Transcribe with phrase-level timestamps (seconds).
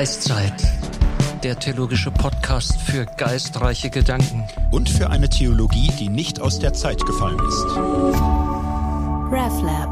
[0.00, 0.54] Geistzeit,
[1.44, 4.48] der theologische Podcast für geistreiche Gedanken.
[4.70, 7.66] Und für eine Theologie, die nicht aus der Zeit gefallen ist.
[9.30, 9.90] RefLab.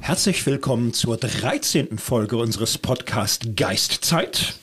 [0.00, 1.98] Herzlich willkommen zur 13.
[1.98, 4.54] Folge unseres Podcast Geistzeit.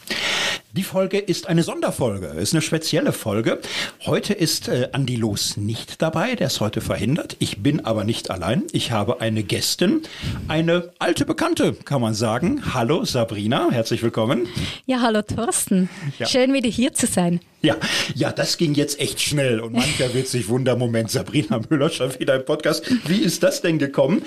[0.75, 3.61] Die Folge ist eine Sonderfolge, ist eine spezielle Folge.
[4.05, 7.37] Heute ist äh, Andi Los nicht dabei, der ist heute verhindert.
[7.39, 8.63] Ich bin aber nicht allein.
[8.73, 10.01] Ich habe eine Gästin,
[10.49, 12.73] eine alte Bekannte, kann man sagen.
[12.73, 14.49] Hallo Sabrina, herzlich willkommen.
[14.85, 15.87] Ja, hallo Thorsten.
[16.19, 16.25] Ja.
[16.25, 17.39] Schön wieder hier zu sein.
[17.65, 17.77] Ja,
[18.13, 22.13] ja, das ging jetzt echt schnell und mancher wird sich wundern, Moment, Sabrina Müller schon
[22.19, 22.83] wieder im Podcast.
[23.07, 24.21] Wie ist das denn gekommen?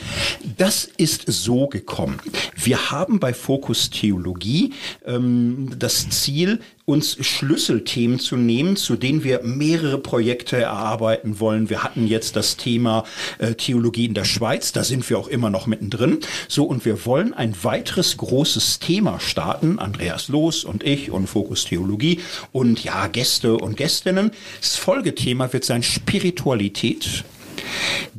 [0.56, 2.18] Das ist so gekommen.
[2.56, 4.72] Wir haben bei Fokus Theologie
[5.06, 6.37] ähm, das Ziel,
[6.84, 11.68] uns Schlüsselthemen zu nehmen, zu denen wir mehrere Projekte erarbeiten wollen.
[11.68, 13.04] Wir hatten jetzt das Thema
[13.38, 16.20] äh, Theologie in der Schweiz, da sind wir auch immer noch mittendrin.
[16.48, 19.78] So, und wir wollen ein weiteres großes Thema starten.
[19.78, 22.20] Andreas Loos und ich und Fokus Theologie
[22.52, 24.30] und ja, Gäste und Gästinnen.
[24.60, 27.24] Das Folgethema wird sein Spiritualität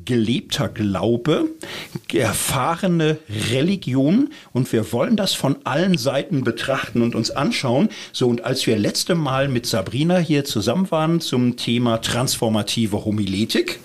[0.09, 1.49] gelebter Glaube,
[2.11, 3.19] erfahrene
[3.51, 7.89] Religion und wir wollen das von allen Seiten betrachten und uns anschauen.
[8.11, 13.79] So und als wir letzte Mal mit Sabrina hier zusammen waren zum Thema transformative Homiletik,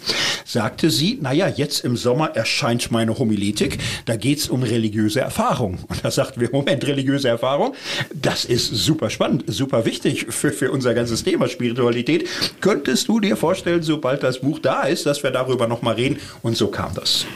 [0.47, 5.79] sagte sie, naja, jetzt im Sommer erscheint meine Homiletik, da geht's um religiöse Erfahrung.
[5.89, 7.75] Und da sagten wir, Moment, religiöse Erfahrung,
[8.15, 12.27] das ist super spannend, super wichtig für, für unser ganzes Thema Spiritualität.
[12.63, 16.14] Könntest du dir vorstellen, sobald das Buch da ist, dass wir darüber nochmal reden?
[16.43, 17.27] Und so kam das.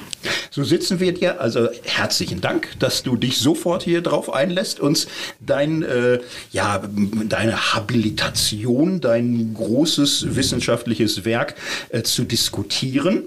[0.50, 1.40] So sitzen wir dir.
[1.40, 5.06] Also herzlichen Dank, dass du dich sofort hier drauf einlässt, uns
[5.40, 6.18] dein, äh,
[6.50, 6.82] ja,
[7.28, 11.54] deine Habilitation, dein großes wissenschaftliches Werk
[11.90, 13.24] äh, zu diskutieren.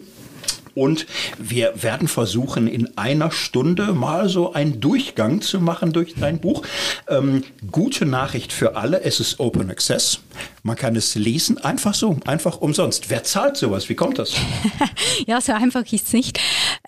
[0.75, 1.05] Und
[1.37, 6.63] wir werden versuchen, in einer Stunde mal so einen Durchgang zu machen durch dein Buch.
[7.07, 10.19] Ähm, gute Nachricht für alle, es ist Open Access.
[10.63, 13.09] Man kann es lesen, einfach so, einfach umsonst.
[13.09, 13.89] Wer zahlt sowas?
[13.89, 14.33] Wie kommt das?
[15.27, 16.39] ja, so einfach ist es nicht.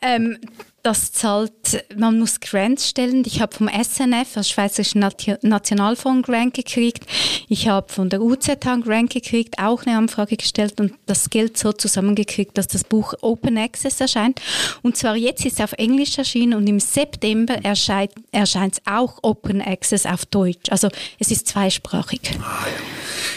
[0.01, 0.38] Ähm,
[0.83, 3.23] das zahlt, man muss Grants stellen.
[3.25, 4.99] Ich habe vom SNF, also Schweizerischen
[5.41, 7.05] Nationalfonds, Grant gekriegt.
[7.47, 11.57] Ich habe von der UZH einen Grant gekriegt, auch eine Anfrage gestellt und das Geld
[11.57, 14.41] so zusammengekriegt, dass das Buch Open Access erscheint.
[14.81, 19.61] Und zwar jetzt ist es auf Englisch erschienen und im September erscheint es auch Open
[19.61, 20.69] Access auf Deutsch.
[20.69, 22.19] Also es ist zweisprachig.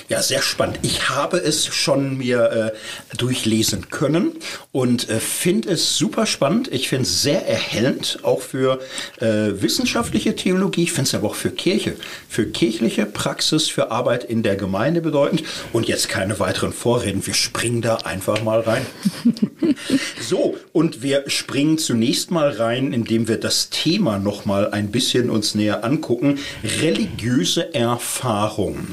[0.09, 0.21] Ja.
[0.21, 0.81] sehr spannend.
[0.83, 4.33] Ich habe es schon mir äh, durchlesen können
[4.73, 6.73] und äh, finde es super spannend.
[6.73, 8.81] Ich finde es sehr sehr erhellend, auch für
[9.21, 11.97] äh, wissenschaftliche Theologie, ich finde es aber auch für Kirche,
[12.29, 15.43] für kirchliche Praxis, für Arbeit in der Gemeinde bedeutend.
[15.73, 18.87] Und jetzt keine weiteren Vorreden, wir springen da einfach mal rein.
[20.21, 25.29] so, und wir springen zunächst mal rein, indem wir das Thema noch mal ein bisschen
[25.29, 26.39] uns näher angucken,
[26.81, 28.89] religiöse Erfahrung.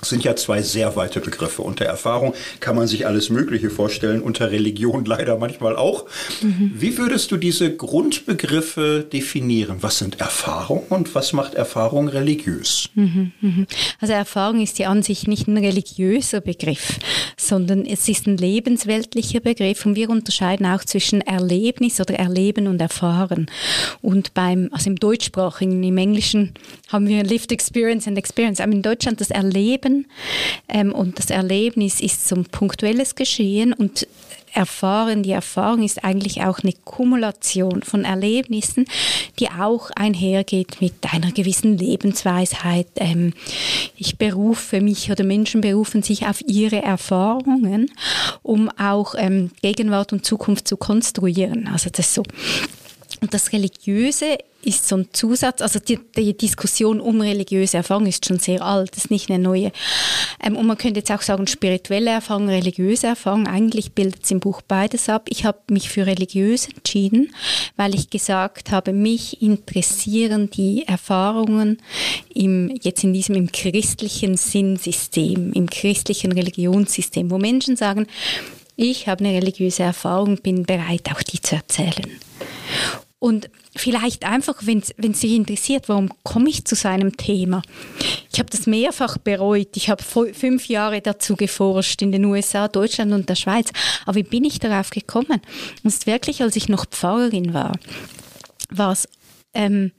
[0.00, 1.62] Das sind ja zwei sehr weite Begriffe.
[1.62, 6.06] Unter Erfahrung kann man sich alles Mögliche vorstellen, unter Religion leider manchmal auch.
[6.42, 6.72] Mhm.
[6.74, 9.78] Wie würdest du diese Grundbegriffe definieren?
[9.80, 12.90] Was sind Erfahrung und was macht Erfahrung religiös?
[12.94, 13.66] Mhm, mhm.
[14.00, 16.98] Also Erfahrung ist ja an sich nicht ein religiöser Begriff,
[17.36, 22.80] sondern es ist ein lebensweltlicher Begriff und wir unterscheiden auch zwischen Erlebnis oder Erleben und
[22.80, 23.46] Erfahren.
[24.02, 26.52] Und beim, also im deutschsprachigen, im Englischen
[26.88, 30.06] haben wir Lived Experience and Experience, aber in Deutschland das Erleben Erleben.
[30.68, 34.06] Ähm, und das Erlebnis ist so ein punktuelles Geschehen und
[34.54, 38.86] Erfahren, die Erfahrung ist eigentlich auch eine Kumulation von Erlebnissen,
[39.38, 42.86] die auch einhergeht mit einer gewissen Lebensweisheit.
[42.96, 43.34] Ähm,
[43.96, 47.90] ich berufe mich oder Menschen berufen sich auf ihre Erfahrungen,
[48.42, 51.68] um auch ähm, Gegenwart und Zukunft zu konstruieren.
[51.70, 52.22] Also das ist so.
[53.20, 58.26] Und das Religiöse ist so ein Zusatz, also die, die, Diskussion um religiöse Erfahrung ist
[58.26, 59.72] schon sehr alt, ist nicht eine neue.
[60.42, 64.40] Ähm, und man könnte jetzt auch sagen, spirituelle Erfahrung, religiöse Erfahrung, eigentlich bildet es im
[64.40, 65.26] Buch beides ab.
[65.28, 67.32] Ich habe mich für religiös entschieden,
[67.76, 71.78] weil ich gesagt habe, mich interessieren die Erfahrungen
[72.34, 78.06] im, jetzt in diesem im christlichen Sinnsystem, im christlichen Religionssystem, wo Menschen sagen,
[78.76, 82.20] ich habe eine religiöse Erfahrung, bin bereit, auch die zu erzählen.
[83.20, 87.62] Und vielleicht einfach, wenn es dich interessiert, warum komme ich zu seinem Thema?
[88.32, 89.76] Ich habe das mehrfach bereut.
[89.76, 93.70] Ich habe fünf Jahre dazu geforscht in den USA, Deutschland und der Schweiz.
[94.06, 95.40] Aber wie bin ich darauf gekommen?
[95.82, 97.72] Und wirklich, als ich noch Pfarrerin war,
[98.70, 99.08] war es
[99.52, 99.90] ähm,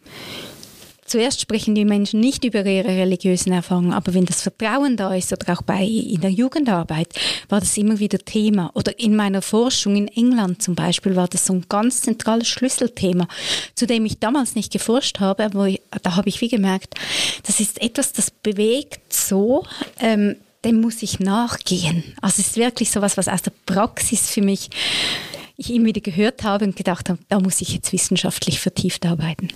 [1.09, 5.33] zuerst sprechen die Menschen nicht über ihre religiösen Erfahrungen, aber wenn das Vertrauen da ist
[5.33, 7.13] oder auch bei in der Jugendarbeit,
[7.49, 8.71] war das immer wieder Thema.
[8.73, 13.27] Oder in meiner Forschung in England zum Beispiel war das so ein ganz zentrales Schlüsselthema,
[13.75, 16.95] zu dem ich damals nicht geforscht habe, aber ich, da habe ich wie gemerkt,
[17.43, 19.65] das ist etwas, das bewegt so.
[19.99, 20.35] Ähm,
[20.65, 22.03] dem muss ich nachgehen.
[22.21, 24.69] Also es ist wirklich so was, was aus der Praxis für mich
[25.59, 29.49] ich immer wieder gehört habe und gedacht habe, da muss ich jetzt wissenschaftlich vertieft arbeiten.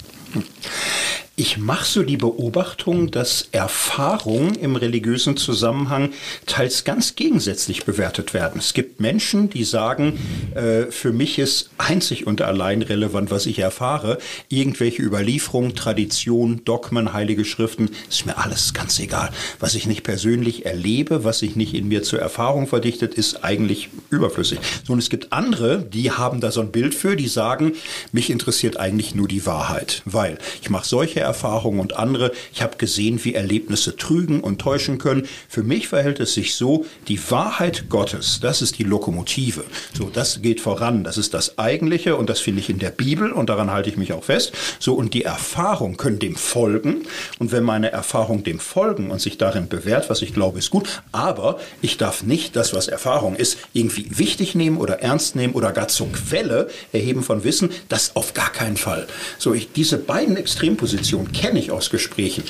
[1.36, 6.12] Ich mache so die Beobachtung, dass Erfahrungen im religiösen Zusammenhang
[6.46, 8.60] teils ganz gegensätzlich bewertet werden.
[8.60, 10.20] Es gibt Menschen, die sagen,
[10.54, 14.20] äh, für mich ist einzig und allein relevant, was ich erfahre.
[14.50, 19.32] Irgendwelche Überlieferungen, Traditionen, Dogmen, heilige Schriften, ist mir alles ganz egal.
[19.60, 23.90] Was ich nicht persönlich erlebe, was sich nicht in mir zur Erfahrung verdichtet, ist eigentlich
[24.12, 24.60] überflüssig.
[24.86, 27.74] So, und es gibt andere, die haben da so ein Bild für, die sagen,
[28.12, 32.32] mich interessiert eigentlich nur die Wahrheit, weil ich mache solche Erfahrungen und andere.
[32.54, 35.28] Ich habe gesehen, wie Erlebnisse trügen und täuschen können.
[35.48, 39.64] Für mich verhält es sich so, die Wahrheit Gottes, das ist die Lokomotive.
[39.94, 41.04] So, das geht voran.
[41.04, 43.98] Das ist das Eigentliche und das finde ich in der Bibel und daran halte ich
[43.98, 44.54] mich auch fest.
[44.80, 47.04] So, und die Erfahrungen können dem folgen.
[47.40, 51.04] Und wenn meine Erfahrungen dem folgen und sich darin bewährt, was ich glaube, ist gut.
[51.12, 55.72] Aber ich darf nicht das, was Erfahrung ist, irgendwie wichtig nehmen oder ernst nehmen oder
[55.72, 57.72] gar zur Quelle erheben von Wissen.
[57.90, 59.08] Das auf gar keinen Fall.
[59.38, 62.44] So, ich, diese beiden Extrempositionen Position kenne ich aus Gesprächen.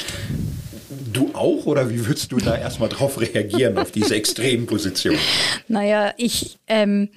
[1.12, 4.68] Du auch oder wie würdest du da erstmal drauf reagieren, auf diese extremen?
[5.68, 7.09] Naja, ich, ähm,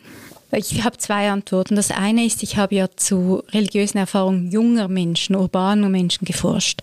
[0.53, 1.75] ich habe zwei Antworten.
[1.75, 6.83] Das eine ist, ich habe ja zu religiösen Erfahrungen junger Menschen, urbaner Menschen geforscht.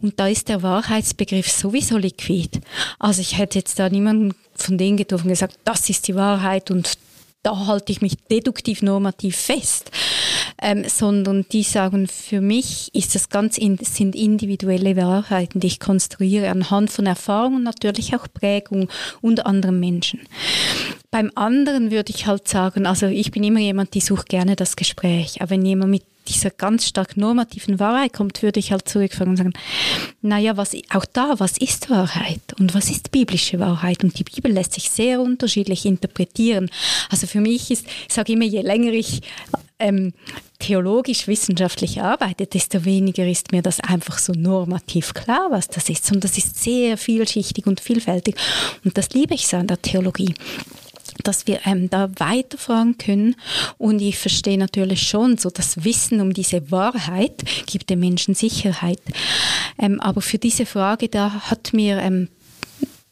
[0.00, 2.60] Und da ist der Wahrheitsbegriff sowieso liquid.
[2.98, 6.98] Also ich hätte jetzt da niemanden von denen getroffen gesagt, das ist die Wahrheit und
[7.42, 9.90] da halte ich mich deduktiv normativ fest
[10.60, 15.80] ähm, sondern die sagen, für mich ist das ganz in, sind individuelle Wahrheiten, die ich
[15.80, 18.88] konstruiere anhand von Erfahrungen, natürlich auch Prägung
[19.20, 20.20] und anderen Menschen.
[21.10, 24.76] Beim anderen würde ich halt sagen, also ich bin immer jemand, die sucht gerne das
[24.76, 29.30] Gespräch, aber wenn jemand mit dieser ganz stark normativen Wahrheit kommt, würde ich halt zurückfragen
[29.30, 29.52] und sagen,
[30.22, 34.04] naja, was, auch da, was ist Wahrheit und was ist biblische Wahrheit?
[34.04, 36.70] Und die Bibel lässt sich sehr unterschiedlich interpretieren.
[37.10, 39.22] Also für mich ist, ich sage immer, je länger ich
[39.78, 40.12] ähm,
[40.58, 46.10] theologisch-wissenschaftlich arbeitet, desto weniger ist mir das einfach so normativ klar, was das ist.
[46.10, 48.36] Und das ist sehr vielschichtig und vielfältig.
[48.84, 50.34] Und das liebe ich so an der Theologie
[51.24, 53.36] dass wir ähm, da weiterfragen können.
[53.76, 59.00] Und ich verstehe natürlich schon, so das Wissen um diese Wahrheit gibt den Menschen Sicherheit.
[59.78, 62.28] Ähm, aber für diese Frage, da hat mir ähm,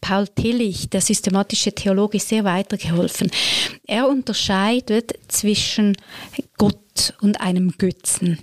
[0.00, 3.30] Paul Tillich, der systematische Theologe, sehr weitergeholfen.
[3.86, 5.96] Er unterscheidet zwischen
[6.58, 8.38] Gott und einem Götzen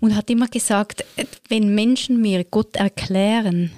[0.00, 1.04] und hat immer gesagt,
[1.48, 3.70] wenn Menschen mir Gott erklären,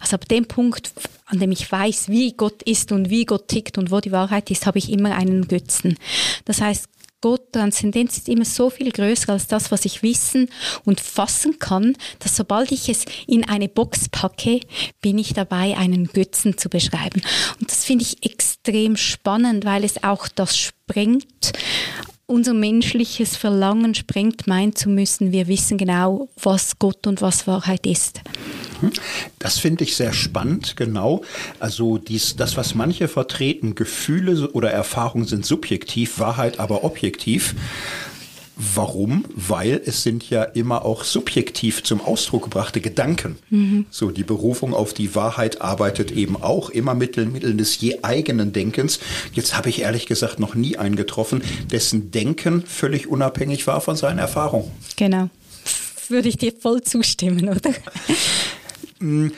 [0.00, 0.92] also ab dem Punkt,
[1.26, 4.50] an dem ich weiß, wie Gott ist und wie Gott tickt und wo die Wahrheit
[4.50, 5.98] ist, habe ich immer einen Götzen.
[6.44, 6.88] Das heißt,
[7.22, 10.48] Gott, Transzendenz ist immer so viel größer als das, was ich wissen
[10.84, 14.58] und fassen kann, dass sobald ich es in eine Box packe,
[15.00, 17.22] bin ich dabei, einen Götzen zu beschreiben.
[17.60, 21.52] Und das finde ich extrem spannend, weil es auch das sprengt,
[22.32, 27.86] unser menschliches Verlangen sprengt, meinen zu müssen, wir wissen genau, was Gott und was Wahrheit
[27.86, 28.22] ist.
[29.38, 31.22] Das finde ich sehr spannend, genau.
[31.60, 37.54] Also dies, das, was manche vertreten, Gefühle oder Erfahrungen sind subjektiv, Wahrheit aber objektiv.
[38.56, 39.24] Warum?
[39.34, 43.38] Weil es sind ja immer auch subjektiv zum Ausdruck gebrachte Gedanken.
[43.50, 43.86] Mhm.
[43.90, 48.52] So, die Berufung auf die Wahrheit arbeitet eben auch immer Mitteln, Mitteln des je eigenen
[48.52, 49.00] Denkens.
[49.32, 53.96] Jetzt habe ich ehrlich gesagt noch nie einen getroffen, dessen Denken völlig unabhängig war von
[53.96, 54.70] seinen Erfahrungen.
[54.96, 55.30] Genau.
[56.08, 57.72] Würde ich dir voll zustimmen, oder?
[58.98, 59.30] Mm,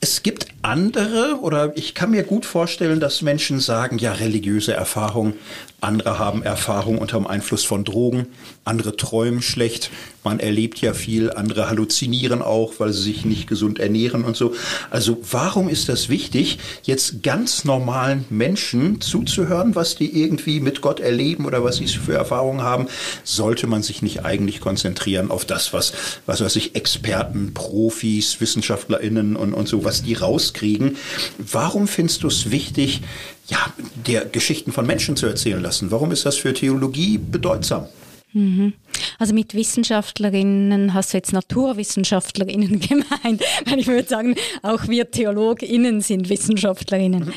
[0.00, 5.34] es gibt andere, oder ich kann mir gut vorstellen, dass Menschen sagen, ja, religiöse Erfahrung,
[5.82, 8.26] andere haben Erfahrung unter dem Einfluss von Drogen,
[8.64, 9.90] andere träumen schlecht,
[10.24, 14.54] man erlebt ja viel, andere halluzinieren auch, weil sie sich nicht gesund ernähren und so.
[14.90, 21.00] Also warum ist das wichtig, jetzt ganz normalen Menschen zuzuhören, was die irgendwie mit Gott
[21.00, 22.86] erleben oder was sie für Erfahrungen haben?
[23.24, 25.92] Sollte man sich nicht eigentlich konzentrieren auf das, was,
[26.26, 30.96] was weiß ich, Experten, Profis, WissenschaftlerInnen und, und so, was die rauskriegen?
[31.38, 33.02] Warum findest du es wichtig,
[33.52, 33.72] ja,
[34.06, 35.90] der Geschichten von Menschen zu erzählen lassen?
[35.90, 37.86] Warum ist das für Theologie bedeutsam?
[38.32, 38.72] Mhm.
[39.18, 46.00] Also mit Wissenschaftlerinnen hast du jetzt Naturwissenschaftlerinnen gemeint, weil ich würde sagen, auch wir Theologinnen
[46.00, 47.26] sind Wissenschaftlerinnen.
[47.26, 47.32] Mhm.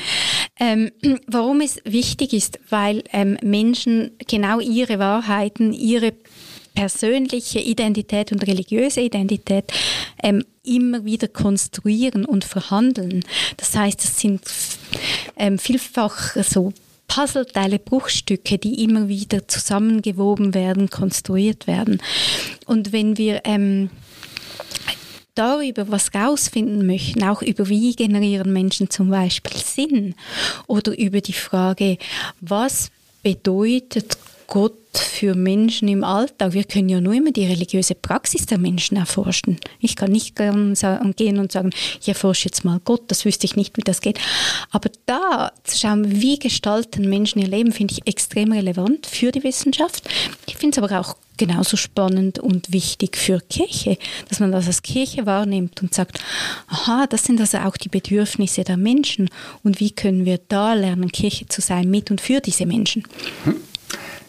[0.58, 0.90] Ähm,
[1.26, 6.14] warum es wichtig ist, weil ähm, Menschen genau ihre Wahrheiten, ihre
[6.74, 9.72] persönliche Identität und religiöse Identität
[10.22, 13.24] ähm, immer wieder konstruieren und verhandeln.
[13.56, 14.44] Das heißt, es sind
[15.36, 16.72] ähm, vielfach so
[17.08, 22.02] Puzzleteile, Bruchstücke, die immer wieder zusammengewoben werden, konstruiert werden.
[22.66, 23.90] Und wenn wir ähm,
[25.34, 30.14] darüber was rausfinden möchten, auch über wie generieren Menschen zum Beispiel Sinn
[30.66, 31.98] oder über die Frage,
[32.40, 32.90] was
[33.22, 34.16] bedeutet
[34.46, 36.52] Gott für Menschen im Alltag.
[36.52, 39.58] Wir können ja nur immer die religiöse Praxis der Menschen erforschen.
[39.80, 43.76] Ich kann nicht gehen und sagen, ich erforsche jetzt mal Gott, das wüsste ich nicht,
[43.76, 44.18] wie das geht.
[44.70, 49.42] Aber da zu schauen, wie gestalten Menschen ihr Leben, finde ich extrem relevant für die
[49.42, 50.08] Wissenschaft.
[50.46, 53.98] Ich finde es aber auch genauso spannend und wichtig für Kirche,
[54.28, 56.20] dass man das als Kirche wahrnimmt und sagt,
[56.68, 59.28] aha, das sind also auch die Bedürfnisse der Menschen
[59.62, 63.02] und wie können wir da lernen, Kirche zu sein mit und für diese Menschen.
[63.44, 63.56] Hm.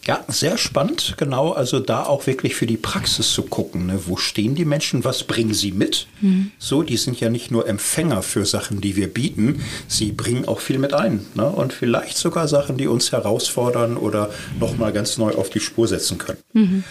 [0.07, 1.51] Ja, sehr spannend, genau.
[1.51, 3.87] Also da auch wirklich für die Praxis zu gucken.
[3.87, 3.99] Ne?
[4.05, 5.03] Wo stehen die Menschen?
[5.03, 6.07] Was bringen sie mit?
[6.21, 6.51] Mhm.
[6.57, 9.61] So, die sind ja nicht nur Empfänger für Sachen, die wir bieten.
[9.89, 11.25] Sie bringen auch viel mit ein.
[11.35, 11.49] Ne?
[11.49, 14.29] Und vielleicht sogar Sachen, die uns herausfordern oder
[14.61, 16.39] nochmal ganz neu auf die Spur setzen können.
[16.53, 16.83] Mhm.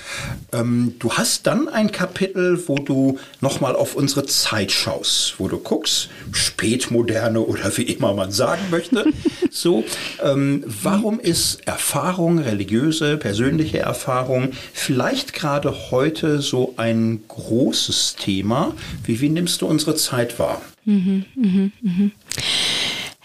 [0.52, 5.56] Ähm, du hast dann ein Kapitel, wo du nochmal auf unsere Zeit schaust, wo du
[5.56, 9.06] guckst, Spätmoderne oder wie immer man sagen möchte.
[9.50, 9.85] so,
[10.23, 18.75] ähm, warum ist Erfahrung, religiöse große persönliche Erfahrung, vielleicht gerade heute so ein großes Thema.
[19.04, 20.60] Wie, wie nimmst du unsere Zeit wahr?
[20.84, 22.10] Mhm, mh, mh.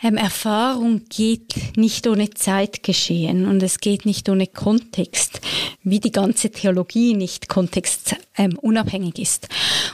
[0.03, 5.41] Ähm, Erfahrung geht nicht ohne Zeitgeschehen und es geht nicht ohne Kontext,
[5.83, 9.47] wie die ganze Theologie nicht kontextunabhängig ähm, ist.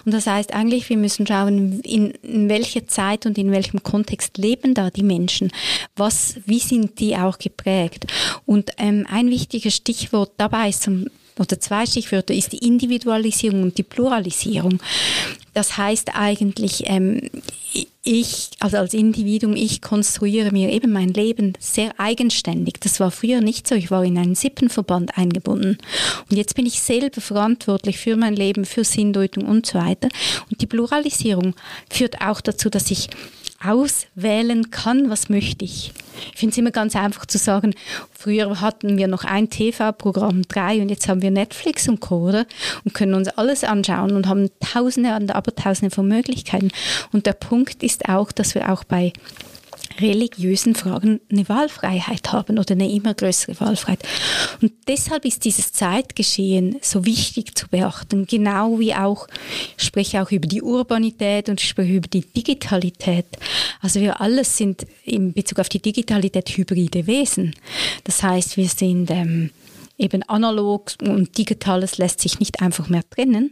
[0.05, 4.37] Und das heißt eigentlich, wir müssen schauen, in, in welcher Zeit und in welchem Kontext
[4.37, 5.51] leben da die Menschen,
[5.95, 8.07] was, wie sind die auch geprägt.
[8.45, 11.07] Und ähm, ein wichtiges Stichwort dabei ist zum
[11.39, 14.79] oder zwei Stichwörter ist die Individualisierung und die Pluralisierung.
[15.53, 17.29] Das heißt eigentlich, ähm,
[18.03, 22.75] ich, also als Individuum, ich konstruiere mir eben mein Leben sehr eigenständig.
[22.79, 23.75] Das war früher nicht so.
[23.75, 25.77] Ich war in einen Sippenverband eingebunden.
[26.29, 30.09] Und jetzt bin ich selber verantwortlich für mein Leben, für Sinndeutung und so weiter.
[30.49, 31.55] Und die Pluralisierung
[31.89, 33.09] führt auch dazu, dass ich
[33.63, 35.93] auswählen kann, was möchte ich.
[36.33, 37.73] Ich finde es immer ganz einfach zu sagen,
[38.11, 42.27] früher hatten wir noch ein TV-Programm, drei und jetzt haben wir Netflix und Co.
[42.29, 42.45] Oder?
[42.83, 46.71] und können uns alles anschauen und haben tausende und aber tausende von Möglichkeiten.
[47.11, 49.13] Und der Punkt ist auch, dass wir auch bei
[49.99, 54.03] religiösen Fragen eine Wahlfreiheit haben oder eine immer größere Wahlfreiheit.
[54.61, 59.27] Und deshalb ist dieses Zeitgeschehen so wichtig zu beachten, genau wie auch,
[59.77, 63.25] ich spreche auch über die Urbanität und ich spreche über die Digitalität.
[63.81, 67.55] Also wir alle sind in Bezug auf die Digitalität hybride Wesen.
[68.03, 69.51] Das heißt, wir sind ähm,
[69.97, 73.49] eben analog und digitales lässt sich nicht einfach mehr trennen.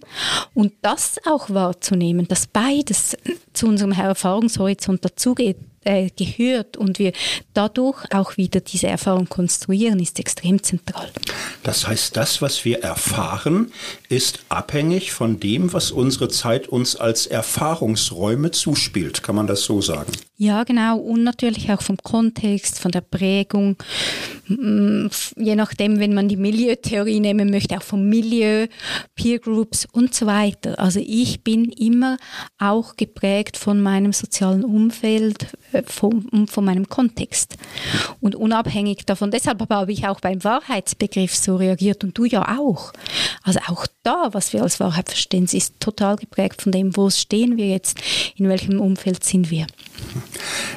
[0.54, 3.18] Und das auch wahrzunehmen, dass beides
[3.54, 7.14] zu unserem Erfahrungshorizont dazugeht, äh, gehört und wir
[7.54, 11.10] dadurch auch wieder diese Erfahrung konstruieren, ist extrem zentral.
[11.64, 13.72] Das heißt, das, was wir erfahren,
[14.10, 19.24] ist abhängig von dem, was unsere Zeit uns als Erfahrungsräume zuspielt.
[19.24, 20.12] Kann man das so sagen?
[20.38, 20.98] Ja, genau.
[20.98, 23.78] Und natürlich auch vom Kontext, von der Prägung.
[24.48, 28.68] Mm, je nachdem, wenn man die Milieutheorie nehmen möchte, auch vom Milieu,
[29.16, 30.78] Peer Groups und so weiter.
[30.78, 32.18] Also ich bin immer
[32.60, 37.56] auch geprägt von meinem sozialen Umfeld, äh, von, von meinem Kontext.
[38.20, 42.92] Und unabhängig davon, deshalb habe ich auch beim Wahrheitsbegriff so reagiert und du ja auch.
[43.42, 47.56] Also auch da, was wir als Wahrheit verstehen, ist total geprägt von dem, wo stehen
[47.56, 47.98] wir jetzt,
[48.36, 49.66] in welchem Umfeld sind wir.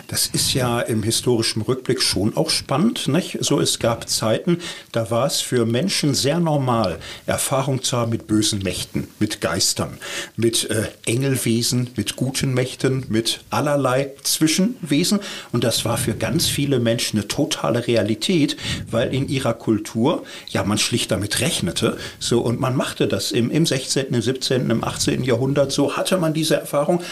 [0.08, 3.08] Das ist ja im historischen Rückblick schon auch spannend.
[3.08, 3.38] Nicht?
[3.40, 4.58] So, es gab Zeiten,
[4.92, 9.98] da war es für Menschen sehr normal, Erfahrung zu haben mit bösen Mächten, mit Geistern,
[10.36, 15.20] mit äh, Engelwesen, mit guten Mächten, mit allerlei Zwischenwesen.
[15.52, 18.56] Und das war für ganz viele Menschen eine totale Realität,
[18.90, 21.98] weil in ihrer Kultur, ja, man schlicht damit rechnete.
[22.18, 25.24] So, und man machte das im, im 16., im 17., im 18.
[25.24, 25.72] Jahrhundert.
[25.72, 27.02] So hatte man diese Erfahrung.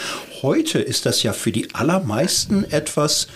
[0.41, 2.36] Heute ist das ja für die allermeisten
[2.69, 3.27] etwas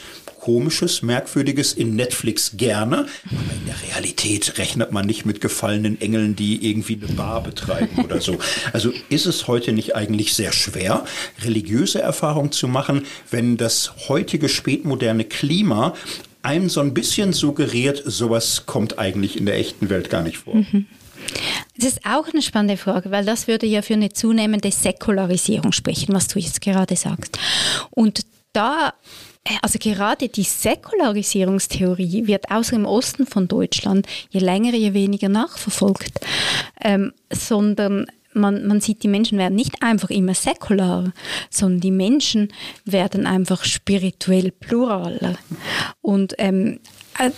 [0.42, 6.36] Komisches, Merkwürdiges in Netflix gerne, aber in der Realität rechnet man nicht mit gefallenen Engeln,
[6.36, 8.40] die irgendwie eine Bar betreiben oder so.
[8.74, 11.06] Also ist es heute nicht eigentlich sehr schwer,
[11.44, 15.94] religiöse Erfahrungen zu machen, wenn das heutige spätmoderne Klima
[16.42, 20.56] einem so ein bisschen suggeriert, sowas kommt eigentlich in der echten Welt gar nicht vor.
[20.56, 20.88] Mhm.
[21.78, 26.16] Das ist auch eine spannende Frage, weil das würde ja für eine zunehmende Säkularisierung sprechen,
[26.16, 27.38] was du jetzt gerade sagst.
[27.92, 28.94] Und da
[29.62, 36.20] also gerade die Säkularisierungstheorie wird außer im Osten von Deutschland je länger, je weniger nachverfolgt,
[36.80, 41.12] ähm, sondern man, man sieht, die Menschen werden nicht einfach immer säkular,
[41.50, 42.54] sondern die Menschen
[42.86, 45.38] werden einfach spirituell pluraler.
[46.02, 46.80] Und ähm,
[47.20, 47.32] äh,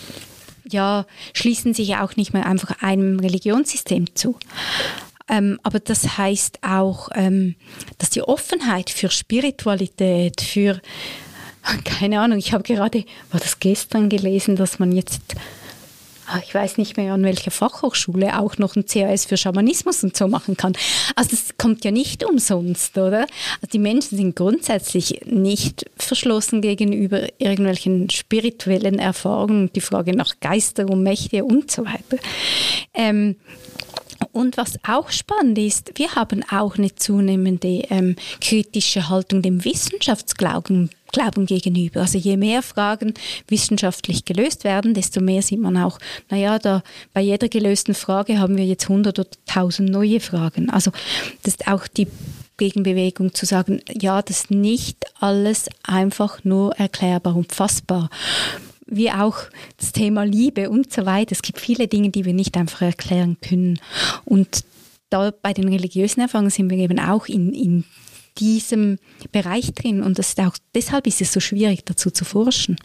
[0.70, 4.38] ja, schließen sich auch nicht mehr einfach einem Religionssystem zu.
[5.30, 7.56] Ähm, aber das heißt auch, ähm,
[7.98, 10.82] dass die Offenheit für Spiritualität, für,
[11.86, 15.36] keine Ahnung, ich habe gerade, war das gestern gelesen, dass man jetzt
[16.26, 20.16] Ah, ich weiß nicht mehr an welcher Fachhochschule auch noch ein CAS für Schamanismus und
[20.16, 20.74] so machen kann.
[21.16, 23.28] Also das kommt ja nicht umsonst, oder?
[23.56, 30.90] Also die Menschen sind grundsätzlich nicht verschlossen gegenüber irgendwelchen spirituellen Erfahrungen, die Frage nach Geister
[30.90, 32.18] und Mächte und so weiter.
[32.94, 33.36] Ähm,
[34.34, 40.90] und was auch spannend ist, wir haben auch eine zunehmende ähm, kritische Haltung dem Wissenschaftsglauben
[41.14, 42.02] Glauben gegenüber.
[42.02, 43.14] Also je mehr Fragen
[43.48, 46.00] wissenschaftlich gelöst werden, desto mehr sieht man auch,
[46.32, 46.82] naja, da
[47.14, 50.72] bei jeder gelösten Frage haben wir jetzt 100 oder 1000 neue Fragen.
[50.72, 50.92] Also
[51.44, 52.08] das ist auch die
[52.58, 58.10] Gegenbewegung zu sagen, ja, das ist nicht alles einfach nur erklärbar und fassbar
[58.86, 59.38] wie auch
[59.78, 61.32] das Thema Liebe und so weiter.
[61.32, 63.80] Es gibt viele Dinge, die wir nicht einfach erklären können.
[64.26, 64.64] Und
[65.10, 67.84] da bei den religiösen Erfahrungen sind wir eben auch in, in
[68.40, 68.98] diesem
[69.32, 72.78] Bereich drin und das ist auch, deshalb ist es so schwierig, dazu zu forschen.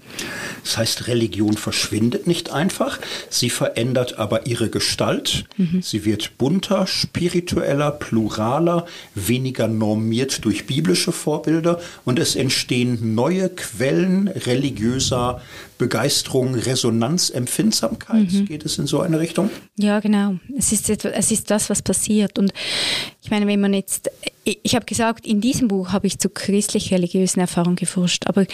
[0.62, 2.98] Das heißt, Religion verschwindet nicht einfach,
[3.30, 5.46] sie verändert aber ihre Gestalt.
[5.56, 5.80] Mhm.
[5.82, 14.28] Sie wird bunter, spiritueller, pluraler, weniger normiert durch biblische Vorbilder und es entstehen neue Quellen
[14.28, 15.40] religiöser
[15.78, 18.32] Begeisterung, Resonanz, Empfindsamkeit.
[18.32, 18.46] Mhm.
[18.46, 19.48] Geht es in so eine Richtung?
[19.76, 20.34] Ja, genau.
[20.56, 22.38] Es ist, es ist das, was passiert.
[22.38, 22.52] Und
[23.22, 24.10] ich meine, wenn man jetzt,
[24.44, 28.44] ich habe gesagt, in diesem Buch habe ich zu christlich-religiösen Erfahrungen geforscht, aber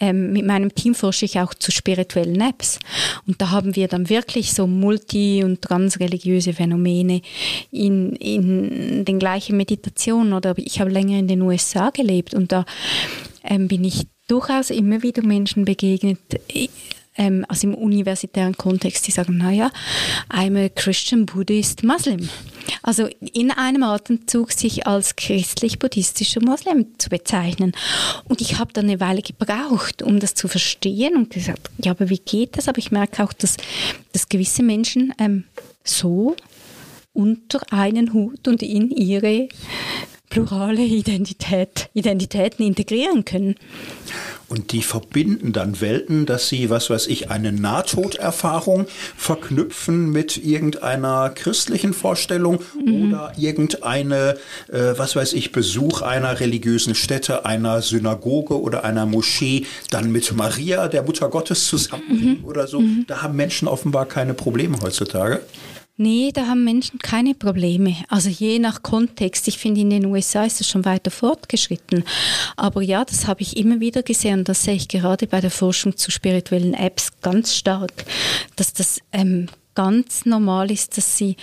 [0.00, 2.78] ähm, mit meinem Team forsche ich auch zu spirituellen Apps.
[3.26, 7.22] Und da haben wir dann wirklich so multi- und transreligiöse Phänomene
[7.70, 10.34] in, in den gleichen Meditationen.
[10.34, 12.66] Oder ich habe länger in den USA gelebt und da
[13.44, 16.18] ähm, bin ich durchaus immer wieder Menschen begegnet,
[17.16, 19.70] ähm, also im universitären Kontext, die sagen, naja,
[20.28, 22.28] I'm a Christian Buddhist Muslim.
[22.82, 27.72] Also in einem Atemzug sich als christlich-buddhistischer Muslim zu bezeichnen.
[28.24, 32.08] Und ich habe dann eine Weile gebraucht, um das zu verstehen und gesagt, ja, aber
[32.10, 32.68] wie geht das?
[32.68, 33.56] Aber ich merke auch, dass,
[34.12, 35.44] dass gewisse Menschen ähm,
[35.84, 36.36] so
[37.12, 39.48] unter einen Hut und in ihre
[40.30, 43.56] plurale Identität, Identitäten integrieren können.
[44.48, 48.86] Und die verbinden dann Welten, dass sie, was weiß ich, eine Nahtoderfahrung
[49.16, 53.12] verknüpfen mit irgendeiner christlichen Vorstellung mhm.
[53.12, 54.36] oder irgendeine,
[54.68, 60.32] äh, was weiß ich, Besuch einer religiösen Stätte, einer Synagoge oder einer Moschee, dann mit
[60.36, 62.44] Maria, der Mutter Gottes zusammenbringen mhm.
[62.44, 62.80] oder so.
[62.80, 63.04] Mhm.
[63.08, 65.40] Da haben Menschen offenbar keine Probleme heutzutage.
[65.98, 67.96] Nee, da haben Menschen keine Probleme.
[68.08, 69.48] Also je nach Kontext.
[69.48, 72.04] Ich finde, in den USA ist es schon weiter fortgeschritten.
[72.56, 75.50] Aber ja, das habe ich immer wieder gesehen und das sehe ich gerade bei der
[75.50, 78.04] Forschung zu spirituellen Apps ganz stark,
[78.56, 81.36] dass das ähm, ganz normal ist, dass sie,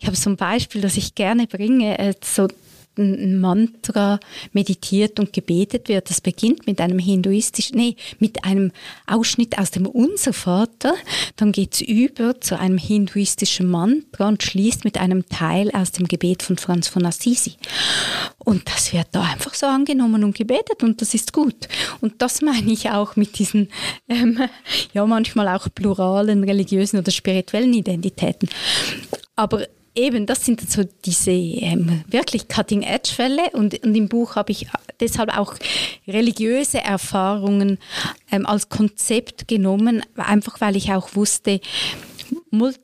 [0.00, 2.48] ich habe so ein Beispiel, das ich gerne bringe, äh, so
[2.98, 4.20] ein Mantra
[4.52, 6.10] meditiert und gebetet wird.
[6.10, 8.72] Das beginnt mit einem hinduistischen, nee, mit einem
[9.06, 10.94] Ausschnitt aus dem Unser Vater,
[11.36, 16.08] dann geht es über zu einem hinduistischen Mantra und schließt mit einem Teil aus dem
[16.08, 17.54] Gebet von Franz von Assisi.
[18.38, 21.68] Und das wird da einfach so angenommen und gebetet und das ist gut.
[22.00, 23.68] Und das meine ich auch mit diesen,
[24.08, 24.40] ähm,
[24.92, 28.48] ja, manchmal auch pluralen religiösen oder spirituellen Identitäten.
[29.36, 29.66] Aber
[30.00, 34.66] eben, das sind so diese ähm, wirklich Cutting-Edge-Fälle und, und, im Buch habe ich
[35.00, 35.54] deshalb auch
[36.08, 37.78] religiöse Erfahrungen
[38.32, 41.60] ähm, als Konzept genommen, einfach weil ich auch wusste,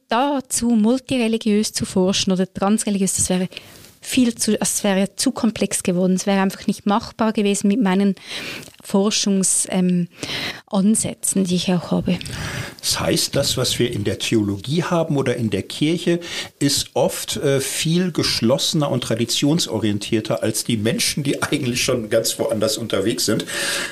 [0.08, 3.48] dazu multireligiös zu forschen oder transreligiös, das wäre
[4.06, 6.14] viel zu, es wäre zu komplex geworden.
[6.14, 8.14] Es wäre einfach nicht machbar gewesen mit meinen
[8.86, 10.08] Forschungsansätzen,
[11.42, 12.18] ähm, die ich auch habe.
[12.80, 16.20] Das heißt, das, was wir in der Theologie haben oder in der Kirche,
[16.60, 22.76] ist oft äh, viel geschlossener und traditionsorientierter als die Menschen, die eigentlich schon ganz woanders
[22.78, 23.44] unterwegs sind.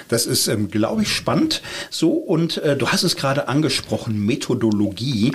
[0.09, 1.61] Das ist, ähm, glaube ich, spannend.
[1.90, 5.33] So, und äh, du hast es gerade angesprochen, Methodologie.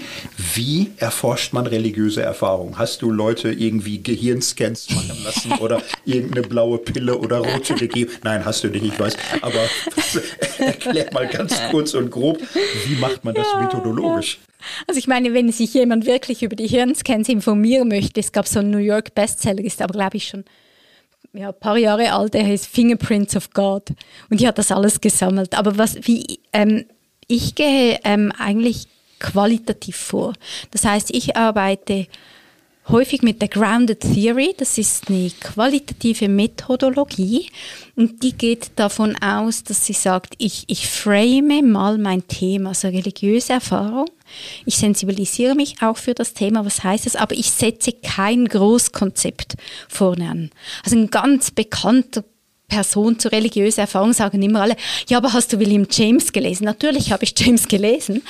[0.56, 2.78] Wie erforscht man religiöse Erfahrungen?
[2.78, 8.12] Hast du Leute irgendwie Gehirnscans machen lassen oder irgendeine blaue Pille oder rote gegeben?
[8.24, 9.18] Nein, hast du nicht, ich weiß.
[9.42, 9.49] Aber
[10.60, 12.40] erklär mal ganz kurz und grob,
[12.86, 14.40] wie macht man das ja, methodologisch?
[14.42, 14.66] Ja.
[14.88, 18.60] Also ich meine, wenn sich jemand wirklich über die Hirnscans informieren möchte, es gab so
[18.60, 20.44] einen New York Bestseller, ist aber glaube ich schon
[21.34, 23.90] ja, ein paar Jahre alt, der heißt Fingerprints of God
[24.30, 25.56] und die hat das alles gesammelt.
[25.56, 26.86] Aber was, wie, ähm,
[27.28, 28.88] ich gehe ähm, eigentlich
[29.20, 30.34] qualitativ vor.
[30.72, 32.08] Das heißt, ich arbeite
[32.90, 34.54] häufig mit der Grounded Theory.
[34.58, 37.50] Das ist eine qualitative Methodologie
[37.96, 42.88] und die geht davon aus, dass sie sagt, ich, ich frame mal mein Thema, also
[42.88, 44.10] religiöse Erfahrung.
[44.66, 49.56] Ich sensibilisiere mich auch für das Thema, was heißt es, aber ich setze kein Großkonzept
[49.88, 50.50] vorne an.
[50.84, 52.24] Also ein ganz bekannter
[52.70, 54.76] Person zur religiösen Erfahrung sagen immer alle,
[55.10, 56.66] ja, aber hast du William James gelesen?
[56.66, 58.22] Natürlich habe ich James gelesen,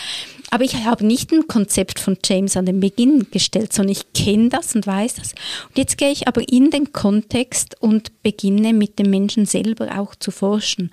[0.52, 4.50] aber ich habe nicht ein Konzept von James an den Beginn gestellt, sondern ich kenne
[4.50, 5.34] das und weiß das.
[5.68, 10.16] Und jetzt gehe ich aber in den Kontext und beginne mit dem Menschen selber auch
[10.16, 10.92] zu forschen.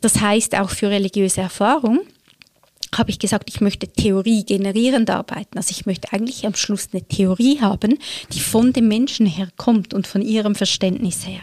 [0.00, 2.00] Das heißt auch für religiöse Erfahrung
[2.98, 5.58] habe ich gesagt, ich möchte Theorie generierend arbeiten.
[5.58, 7.98] Also ich möchte eigentlich am Schluss eine Theorie haben,
[8.32, 11.40] die von dem Menschen herkommt und von ihrem Verständnis her.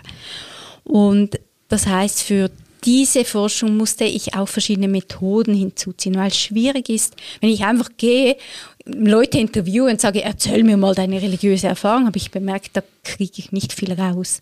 [0.84, 2.52] Und das heißt, für
[2.84, 7.90] diese Forschung musste ich auch verschiedene Methoden hinzuziehen, weil es schwierig ist, wenn ich einfach
[7.98, 8.38] gehe,
[8.86, 13.34] Leute interviewe und sage, erzähl mir mal deine religiöse Erfahrung, habe ich bemerkt, da kriege
[13.38, 14.42] ich nicht viel raus.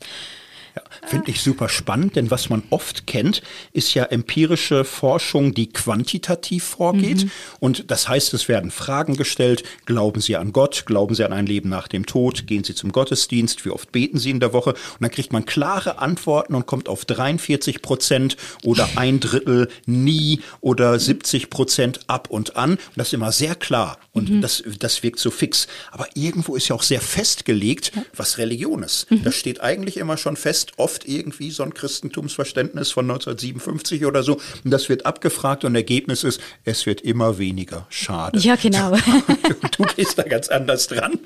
[0.76, 3.42] Ja, Finde ich super spannend, denn was man oft kennt,
[3.74, 7.26] ist ja empirische Forschung, die quantitativ vorgeht.
[7.26, 7.32] Mhm.
[7.60, 9.64] Und das heißt, es werden Fragen gestellt.
[9.86, 10.86] Glauben Sie an Gott?
[10.86, 12.48] Glauben Sie an ein Leben nach dem Tod?
[12.48, 13.66] Gehen Sie zum Gottesdienst?
[13.66, 14.72] Wie oft beten Sie in der Woche?
[14.72, 20.42] Und dann kriegt man klare Antworten und kommt auf 43 Prozent oder ein Drittel nie
[20.62, 22.72] oder 70 Prozent ab und an.
[22.72, 23.98] Und das ist immer sehr klar.
[24.12, 24.42] Und mhm.
[24.42, 25.68] das, das wirkt so fix.
[25.92, 29.10] Aber irgendwo ist ja auch sehr festgelegt, was Religion ist.
[29.12, 29.24] Mhm.
[29.24, 34.40] Das steht eigentlich immer schon fest, oft irgendwie so ein Christentumsverständnis von 1957 oder so.
[34.64, 37.86] Und das wird abgefragt und Ergebnis ist, es wird immer weniger.
[37.90, 38.40] Schade.
[38.40, 38.92] Ja, genau.
[39.78, 41.20] du gehst da ganz anders dran.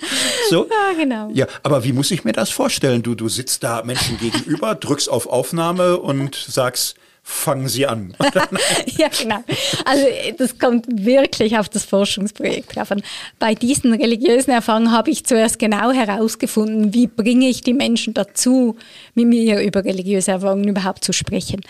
[0.49, 0.67] So.
[0.69, 1.29] Ja, genau.
[1.33, 3.03] Ja, aber wie muss ich mir das vorstellen?
[3.03, 8.13] Du, du sitzt da Menschen gegenüber, drückst auf Aufnahme und sagst, fangen Sie an.
[8.97, 9.43] ja, genau.
[9.85, 10.05] Also
[10.37, 13.01] das kommt wirklich auf das Forschungsprojekt drauf an.
[13.39, 18.75] Bei diesen religiösen Erfahrungen habe ich zuerst genau herausgefunden, wie bringe ich die Menschen dazu,
[19.15, 21.61] mit mir über religiöse Erfahrungen überhaupt zu sprechen.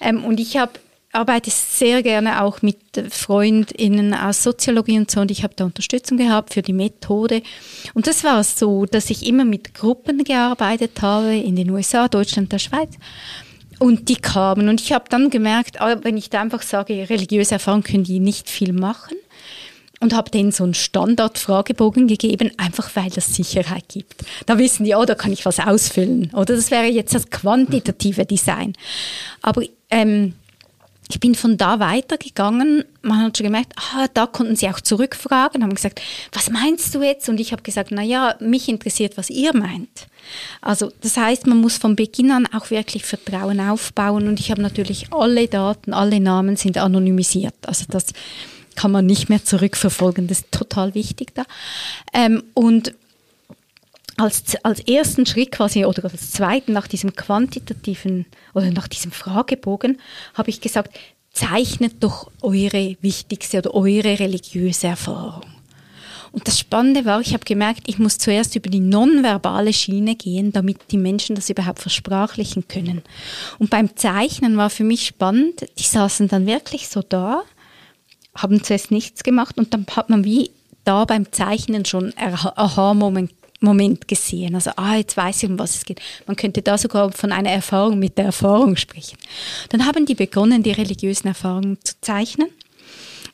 [0.00, 0.72] Ähm, und ich habe
[1.14, 2.78] arbeite sehr gerne auch mit
[3.10, 7.42] FreundInnen aus Soziologie und so und ich habe da Unterstützung gehabt für die Methode.
[7.92, 12.50] Und das war so, dass ich immer mit Gruppen gearbeitet habe in den USA, Deutschland,
[12.50, 12.94] der Schweiz.
[13.78, 17.54] Und die kamen und ich habe dann gemerkt, ah, wenn ich da einfach sage, religiöse
[17.54, 19.16] Erfahrung können die nicht viel machen
[20.02, 24.24] und habe denen so einen Standard-Fragebogen gegeben, einfach weil das Sicherheit gibt.
[24.46, 26.30] Da wissen die, oh, da kann ich was ausfüllen.
[26.34, 28.72] Oder das wäre jetzt das quantitative Design.
[29.42, 30.34] Aber ähm,
[31.08, 32.84] ich bin von da weitergegangen.
[33.02, 36.00] Man hat schon gemerkt, ah, da konnten sie auch zurückfragen, haben gesagt,
[36.32, 37.28] was meinst du jetzt?
[37.28, 40.08] Und ich habe gesagt, na ja, mich interessiert, was ihr meint.
[40.60, 44.28] Also das heißt, man muss von Beginn an auch wirklich Vertrauen aufbauen.
[44.28, 47.54] Und ich habe natürlich alle Daten, alle Namen sind anonymisiert.
[47.66, 48.06] Also das
[48.74, 50.26] kann man nicht mehr zurückverfolgen.
[50.26, 51.44] Das ist total wichtig da.
[52.12, 52.94] Ähm, und
[54.16, 60.00] als, als ersten Schritt quasi oder als zweiten nach diesem quantitativen oder nach diesem Fragebogen
[60.34, 60.94] habe ich gesagt,
[61.32, 65.46] zeichnet doch eure wichtigste oder eure religiöse Erfahrung.
[66.32, 70.52] Und das Spannende war, ich habe gemerkt, ich muss zuerst über die nonverbale Schiene gehen,
[70.52, 73.02] damit die Menschen das überhaupt versprachlichen können.
[73.58, 77.42] Und beim Zeichnen war für mich spannend, die saßen dann wirklich so da,
[78.34, 80.50] haben zuerst nichts gemacht und dann hat man wie
[80.84, 83.30] da beim Zeichnen schon Aha-Moment
[83.62, 84.54] Moment gesehen.
[84.54, 86.00] Also, ah, jetzt weiß ich, um was es geht.
[86.26, 89.16] Man könnte da sogar von einer Erfahrung mit der Erfahrung sprechen.
[89.68, 92.48] Dann haben die begonnen, die religiösen Erfahrungen zu zeichnen.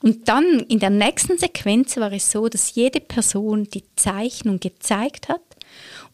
[0.02, 5.28] Und dann in der nächsten Sequenz war es so, dass jede Person die Zeichnung gezeigt
[5.28, 5.42] hat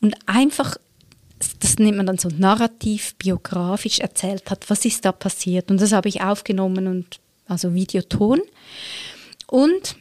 [0.01, 0.77] und einfach,
[1.61, 5.71] das nennt man dann so narrativ, biografisch erzählt hat, was ist da passiert.
[5.71, 8.41] Und das habe ich aufgenommen und also Videoton.
[9.47, 9.97] Und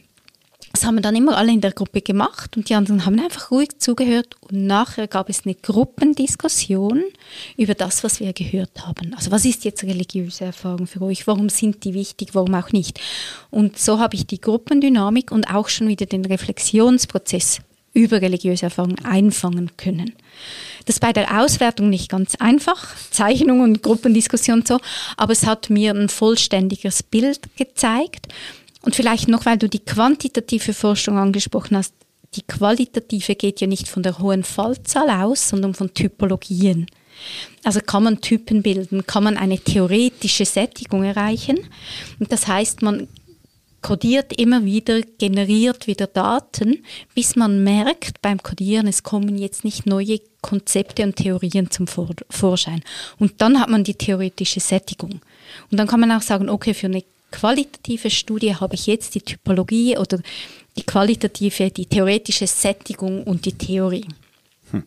[0.74, 3.52] das haben wir dann immer alle in der Gruppe gemacht und die anderen haben einfach
[3.52, 7.04] ruhig zugehört und nachher gab es eine Gruppendiskussion
[7.56, 9.14] über das, was wir gehört haben.
[9.14, 11.28] Also was ist jetzt religiöse Erfahrung für euch?
[11.28, 12.30] Warum sind die wichtig?
[12.32, 13.00] Warum auch nicht?
[13.52, 17.60] Und so habe ich die Gruppendynamik und auch schon wieder den Reflexionsprozess
[17.92, 20.12] über religiöse Erfahrung einfangen können.
[20.86, 24.80] Das ist bei der Auswertung nicht ganz einfach, Zeichnung und Gruppendiskussion so,
[25.16, 28.26] aber es hat mir ein vollständiges Bild gezeigt
[28.84, 31.94] und vielleicht noch, weil du die quantitative Forschung angesprochen hast,
[32.34, 36.86] die qualitative geht ja nicht von der hohen Fallzahl aus, sondern von Typologien.
[37.62, 41.58] Also kann man Typen bilden, kann man eine theoretische Sättigung erreichen.
[42.18, 43.08] Und das heißt, man
[43.80, 49.86] kodiert immer wieder, generiert wieder Daten, bis man merkt beim Kodieren, es kommen jetzt nicht
[49.86, 52.82] neue Konzepte und Theorien zum Vorschein.
[53.18, 55.20] Und dann hat man die theoretische Sättigung.
[55.70, 59.20] Und dann kann man auch sagen, okay, für eine qualitative Studie habe ich jetzt die
[59.20, 60.20] Typologie oder
[60.76, 64.06] die qualitative, die theoretische Sättigung und die Theorie.
[64.70, 64.84] Hm.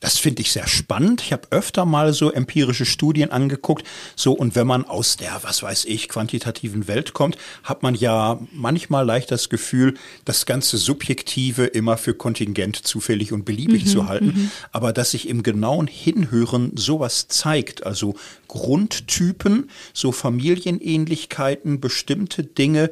[0.00, 1.20] Das finde ich sehr spannend.
[1.20, 3.86] Ich habe öfter mal so empirische Studien angeguckt.
[4.16, 8.40] So, und wenn man aus der, was weiß ich, quantitativen Welt kommt, hat man ja
[8.50, 14.08] manchmal leicht das Gefühl, das ganze Subjektive immer für kontingent, zufällig und beliebig mhm, zu
[14.08, 14.26] halten.
[14.26, 14.50] Mhm.
[14.72, 18.14] Aber dass sich im genauen Hinhören sowas zeigt, also
[18.48, 22.90] Grundtypen, so Familienähnlichkeiten, bestimmte Dinge,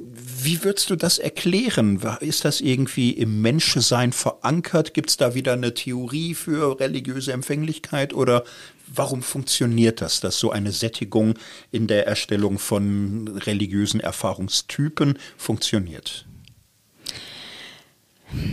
[0.00, 2.00] wie würdest du das erklären?
[2.20, 4.94] Ist das irgendwie im Menschsein verankert?
[4.94, 8.44] Gibt es da wieder eine Theorie für religiöse Empfänglichkeit oder
[8.86, 11.34] warum funktioniert das, dass so eine Sättigung
[11.70, 16.26] in der Erstellung von religiösen Erfahrungstypen funktioniert?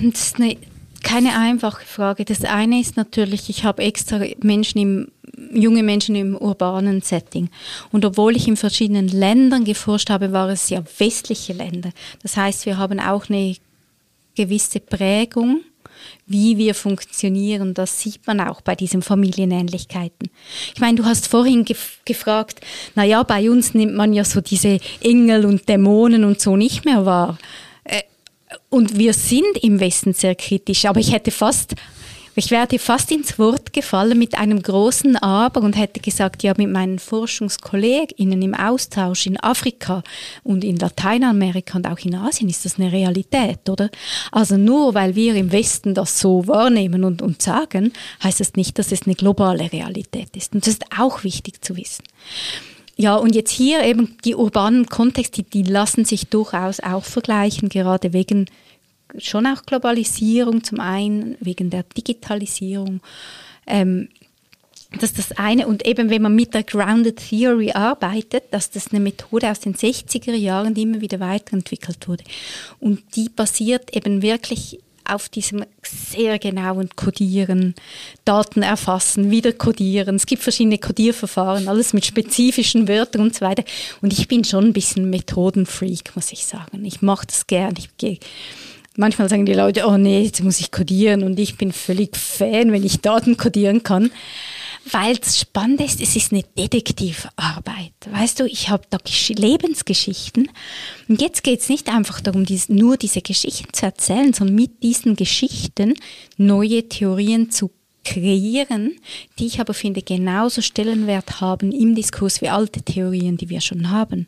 [0.04, 0.58] Das ist eine,
[1.06, 2.26] keine einfache Frage.
[2.26, 5.12] Das eine ist natürlich, ich habe extra Menschen im
[5.54, 7.50] junge Menschen im urbanen Setting.
[7.92, 11.92] Und obwohl ich in verschiedenen Ländern geforscht habe, waren es ja westliche Länder.
[12.22, 13.56] Das heißt, wir haben auch eine
[14.36, 15.62] gewisse Prägung,
[16.26, 17.74] wie wir funktionieren.
[17.74, 20.30] Das sieht man auch bei diesen Familienähnlichkeiten.
[20.74, 22.62] Ich meine, du hast vorhin gef gefragt,
[22.96, 26.86] na ja, bei uns nimmt man ja so diese Engel und Dämonen und so nicht
[26.86, 27.38] mehr wahr.
[28.70, 31.76] Und wir sind im Westen sehr kritisch, aber ich hätte fast
[32.38, 36.70] ich wäre fast ins Wort gefallen mit einem großen Aber und hätte gesagt, ja, mit
[36.70, 40.04] meinen ForschungskollegInnen im Austausch in Afrika
[40.44, 43.90] und in Lateinamerika und auch in Asien ist das eine Realität, oder?
[44.34, 48.78] Also nur weil wir im Westen das so wahrnehmen und, und sagen, heißt das nicht,
[48.80, 50.54] dass es eine globale Realität ist.
[50.54, 52.04] Und das ist auch wichtig zu wissen.
[52.96, 58.14] Ja, und jetzt hier eben die urbanen Kontexte, die lassen sich durchaus auch vergleichen, gerade
[58.14, 58.46] wegen
[59.18, 63.02] schon auch Globalisierung, zum einen wegen der Digitalisierung.
[63.68, 64.10] Ähm,
[64.92, 65.68] das ist das eine.
[65.68, 69.76] Und eben, wenn man mit der Grounded Theory arbeitet, dass das eine Methode aus den
[69.76, 72.24] 60er Jahren, die immer wieder weiterentwickelt wurde.
[72.80, 77.76] Und die basiert eben wirklich auf diesem sehr genauen Codieren,
[78.26, 80.16] Daten erfassen, wieder codieren.
[80.16, 83.64] Es gibt verschiedene Codierverfahren, alles mit spezifischen Wörtern und so weiter.
[84.02, 86.84] Und ich bin schon ein bisschen Methodenfreak, muss ich sagen.
[86.86, 87.76] Ich mache das gern.
[87.78, 88.20] Ich gehe
[88.98, 92.72] manchmal sagen die Leute, oh nee, jetzt muss ich codieren und ich bin völlig Fan,
[92.72, 94.12] wenn ich Daten codieren kann.
[94.92, 97.94] Weil das Spannende ist, es ist eine Detektivarbeit.
[98.08, 100.50] Weißt du, ich habe da Lebensgeschichten
[101.08, 105.16] und jetzt geht es nicht einfach darum, nur diese Geschichten zu erzählen, sondern mit diesen
[105.16, 105.96] Geschichten
[106.38, 107.72] neue Theorien zu
[108.04, 108.96] kreieren,
[109.40, 113.90] die ich aber finde genauso Stellenwert haben im Diskurs wie alte Theorien, die wir schon
[113.90, 114.28] haben.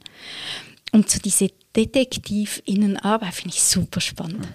[0.91, 4.47] Und so diese Detektivinnenarbeit finde ich super spannend.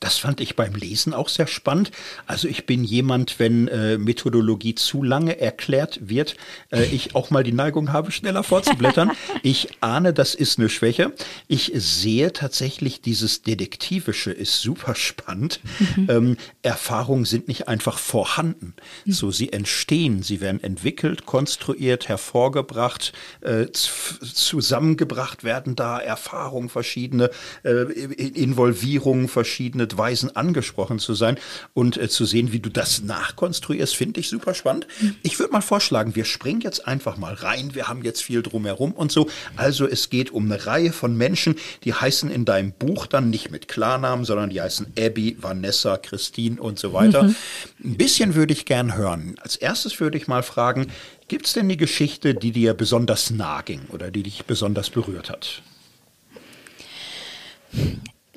[0.00, 1.90] Das fand ich beim Lesen auch sehr spannend.
[2.26, 6.36] Also ich bin jemand, wenn äh, Methodologie zu lange erklärt wird,
[6.70, 9.12] äh, ich auch mal die Neigung habe, schneller vorzublättern.
[9.42, 11.12] ich ahne, das ist eine Schwäche.
[11.46, 15.60] Ich sehe tatsächlich, dieses Detektivische ist super spannend.
[15.96, 16.06] Mhm.
[16.08, 18.74] Ähm, Erfahrungen sind nicht einfach vorhanden.
[19.04, 19.12] Mhm.
[19.12, 27.30] So, sie entstehen, sie werden entwickelt, konstruiert, hervorgebracht, äh, zusammengebracht werden da Erfahrungen verschiedene,
[27.64, 31.38] äh, Involvierungen verschiedene verschiedene Weisen angesprochen zu sein
[31.72, 34.86] und äh, zu sehen, wie du das nachkonstruierst, finde ich super spannend.
[35.22, 37.74] Ich würde mal vorschlagen, wir springen jetzt einfach mal rein.
[37.74, 39.28] Wir haben jetzt viel drumherum und so.
[39.56, 43.50] Also es geht um eine Reihe von Menschen, die heißen in deinem Buch dann nicht
[43.50, 47.22] mit Klarnamen, sondern die heißen Abby, Vanessa, Christine und so weiter.
[47.22, 47.36] Mhm.
[47.84, 49.36] Ein bisschen würde ich gern hören.
[49.40, 50.88] Als erstes würde ich mal fragen,
[51.28, 55.30] gibt es denn die Geschichte, die dir besonders nahe ging oder die dich besonders berührt
[55.30, 55.62] hat?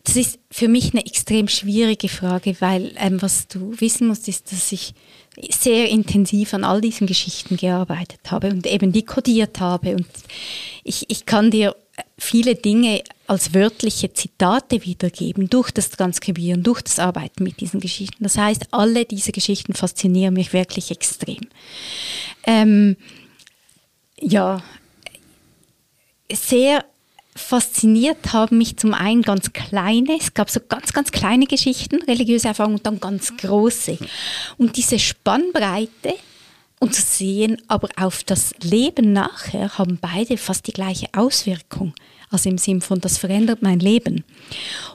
[0.03, 4.51] Das ist für mich eine extrem schwierige Frage, weil ähm, was du wissen musst, ist,
[4.51, 4.93] dass ich
[5.49, 9.95] sehr intensiv an all diesen Geschichten gearbeitet habe und eben die kodiert habe.
[9.95, 10.07] Und
[10.83, 11.75] ich, ich kann dir
[12.17, 18.23] viele Dinge als wörtliche Zitate wiedergeben durch das Transkribieren, durch das Arbeiten mit diesen Geschichten.
[18.23, 21.41] Das heißt, alle diese Geschichten faszinieren mich wirklich extrem.
[22.45, 22.97] Ähm,
[24.19, 24.63] ja,
[26.31, 26.85] sehr
[27.35, 32.49] fasziniert haben mich zum einen ganz kleine, es gab so ganz, ganz kleine Geschichten, religiöse
[32.49, 33.97] Erfahrungen und dann ganz große.
[34.57, 36.15] Und diese Spannbreite
[36.79, 41.93] und zu sehen, aber auf das Leben nachher haben beide fast die gleiche Auswirkung.
[42.31, 44.23] Also im Sinn von, das verändert mein Leben.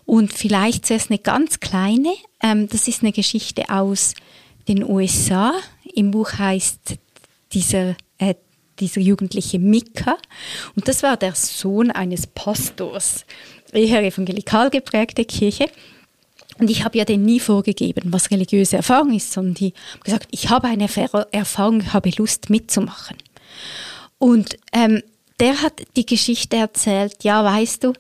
[0.05, 4.15] Und vielleicht zuerst eine ganz kleine, ähm, das ist eine Geschichte aus
[4.69, 5.53] den USA.
[5.95, 6.97] Im Buch heißt
[7.53, 7.95] dieser
[8.79, 10.17] dieser jugendliche Mika.
[10.75, 13.25] Und das war der Sohn eines Pastors,
[13.73, 15.69] eher evangelikal geprägte Kirche.
[16.59, 20.29] Und ich habe ja denen nie vorgegeben, was religiöse Erfahrung ist, sondern die haben gesagt,
[20.31, 20.89] ich habe eine
[21.33, 23.17] Erfahrung, habe Lust mitzumachen.
[24.19, 25.03] Und ähm,
[25.39, 27.93] der hat die Geschichte erzählt, ja, weißt du,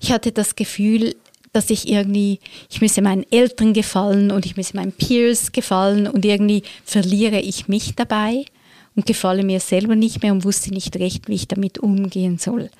[0.00, 1.14] ich hatte das Gefühl,
[1.54, 2.40] dass ich irgendwie,
[2.70, 7.68] ich müsse meinen Eltern gefallen und ich müsse meinen Peers gefallen und irgendwie verliere ich
[7.68, 8.44] mich dabei
[8.94, 12.70] und gefalle mir selber nicht mehr und wusste nicht recht, wie ich damit umgehen soll.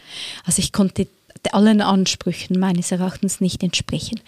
[0.45, 1.07] Also ich konnte
[1.51, 4.21] allen Ansprüchen meines Erachtens nicht entsprechen.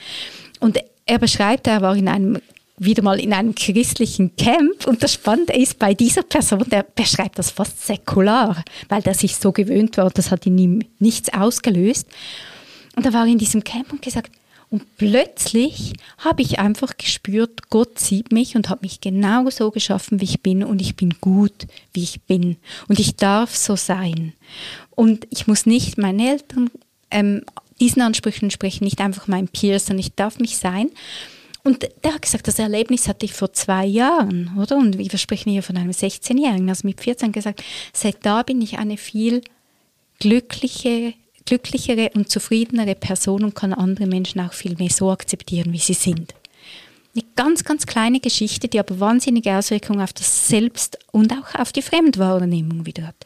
[0.60, 2.40] Und er beschreibt, er war in einem
[2.76, 7.38] wieder mal in einem christlichen Camp und das Spannende ist, bei dieser Person, der beschreibt
[7.38, 12.08] das fast säkular, weil der sich so gewöhnt war, das hat in ihm nichts ausgelöst.
[12.96, 14.32] Und er war in diesem Camp und gesagt,
[14.74, 20.20] und plötzlich habe ich einfach gespürt, Gott sieht mich und hat mich genau so geschaffen,
[20.20, 22.56] wie ich bin und ich bin gut, wie ich bin
[22.88, 24.32] und ich darf so sein.
[24.90, 26.70] Und ich muss nicht meinen Eltern
[27.12, 27.42] ähm,
[27.78, 30.90] diesen Ansprüchen sprechen, nicht einfach meinen Peers, sondern ich darf mich sein.
[31.62, 34.76] Und der hat gesagt, das Erlebnis hatte ich vor zwei Jahren, oder?
[34.76, 38.76] Und wir sprechen hier von einem 16-Jährigen, also mit 14 gesagt, seit da bin ich
[38.76, 39.40] eine viel
[40.18, 41.14] glückliche,
[41.46, 45.94] glücklichere und zufriedenere Person und kann andere Menschen auch viel mehr so akzeptieren, wie sie
[45.94, 46.34] sind.
[47.14, 51.72] Eine ganz, ganz kleine Geschichte, die aber wahnsinnige Auswirkungen auf das Selbst und auch auf
[51.72, 53.16] die Fremdwahrnehmung wieder hat.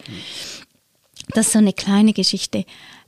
[1.28, 2.64] Das ist so eine kleine Geschichte.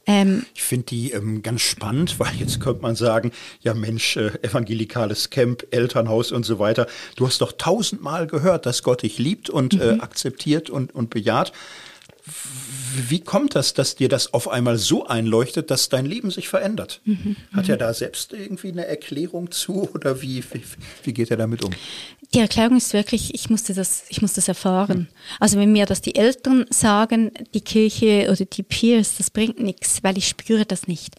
[0.06, 4.30] Ähm, ich finde die ähm, ganz spannend, weil jetzt könnte man sagen, ja Mensch, äh,
[4.42, 6.86] evangelikales Camp, Elternhaus und so weiter.
[7.16, 10.00] Du hast doch tausendmal gehört, dass Gott dich liebt und äh, mhm.
[10.00, 11.52] äh, akzeptiert und, und bejaht
[13.08, 17.00] wie kommt das, dass dir das auf einmal so einleuchtet, dass dein Leben sich verändert?
[17.04, 17.36] Mhm.
[17.52, 20.62] Hat er da selbst irgendwie eine Erklärung zu oder wie, wie,
[21.04, 21.72] wie geht er damit um?
[22.32, 25.08] Die Erklärung ist wirklich, ich musste das, ich musste das erfahren.
[25.40, 30.04] Also wenn mir das die Eltern sagen, die Kirche oder die Peers, das bringt nichts,
[30.04, 31.16] weil ich spüre das nicht.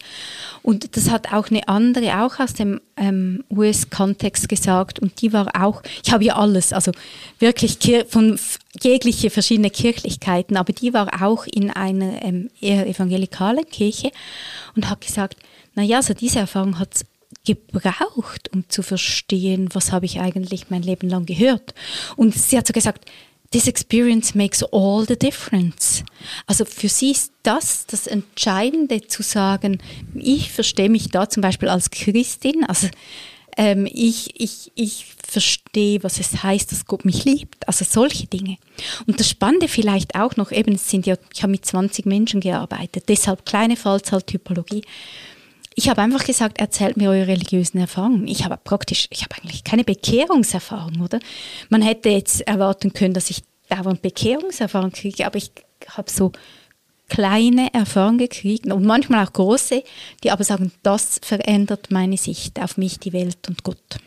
[0.62, 5.50] Und das hat auch eine andere, auch aus dem ähm, US-Kontext gesagt und die war
[5.62, 6.92] auch, ich habe ja alles, also
[7.38, 8.40] wirklich von
[8.80, 14.12] jegliche verschiedene Kirchlichkeiten, aber die war auch in einer ähm, eher evangelikalen Kirche
[14.76, 15.36] und hat gesagt,
[15.74, 17.04] naja, also diese Erfahrung hat
[17.44, 21.74] gebraucht, um zu verstehen, was habe ich eigentlich mein Leben lang gehört.
[22.16, 23.10] Und sie hat so gesagt,
[23.52, 26.04] this experience makes all the difference.
[26.46, 29.78] Also für sie ist das das Entscheidende zu sagen,
[30.14, 32.88] ich verstehe mich da zum Beispiel als Christin, also
[33.56, 37.66] ähm, ich, ich, ich verstehe, was es heißt, dass Gott mich liebt.
[37.68, 38.56] Also solche Dinge.
[39.06, 43.04] Und das Spannende vielleicht auch noch, eben, sind ja, ich habe mit 20 Menschen gearbeitet,
[43.08, 44.82] deshalb kleine Fallzahltypologie.
[45.74, 48.26] Ich habe einfach gesagt, erzählt mir eure religiösen Erfahrungen.
[48.26, 51.20] Ich habe praktisch, ich habe eigentlich keine Bekehrungserfahrung, oder?
[51.68, 55.50] Man hätte jetzt erwarten können, dass ich dauernd Bekehrungserfahrung kriege, aber ich
[55.88, 56.32] habe so
[57.08, 59.82] kleine Erfahrungen gekriegt und manchmal auch große,
[60.24, 63.98] die aber sagen, das verändert meine Sicht auf mich, die Welt und Gott.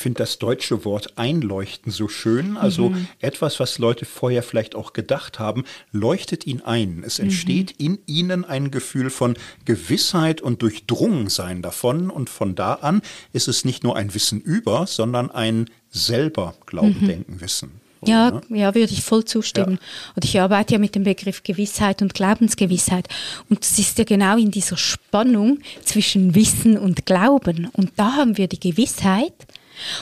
[0.00, 2.56] Ich finde das deutsche Wort einleuchten so schön.
[2.56, 3.06] Also mhm.
[3.18, 7.02] etwas, was Leute vorher vielleicht auch gedacht haben, leuchtet ihnen ein.
[7.04, 7.26] Es mhm.
[7.26, 7.84] entsteht mhm.
[7.84, 9.36] in ihnen ein Gefühl von
[9.66, 12.08] Gewissheit und Durchdrungensein davon.
[12.08, 13.02] Und von da an
[13.34, 17.06] ist es nicht nur ein Wissen über, sondern ein selber Glauben, mhm.
[17.06, 17.72] Denken, Wissen.
[18.02, 18.40] Ja, ne?
[18.48, 19.78] ja, würde ich voll zustimmen.
[19.82, 20.12] Ja.
[20.16, 23.06] Und ich arbeite ja mit dem Begriff Gewissheit und Glaubensgewissheit.
[23.50, 27.68] Und es ist ja genau in dieser Spannung zwischen Wissen und Glauben.
[27.74, 29.34] Und da haben wir die Gewissheit.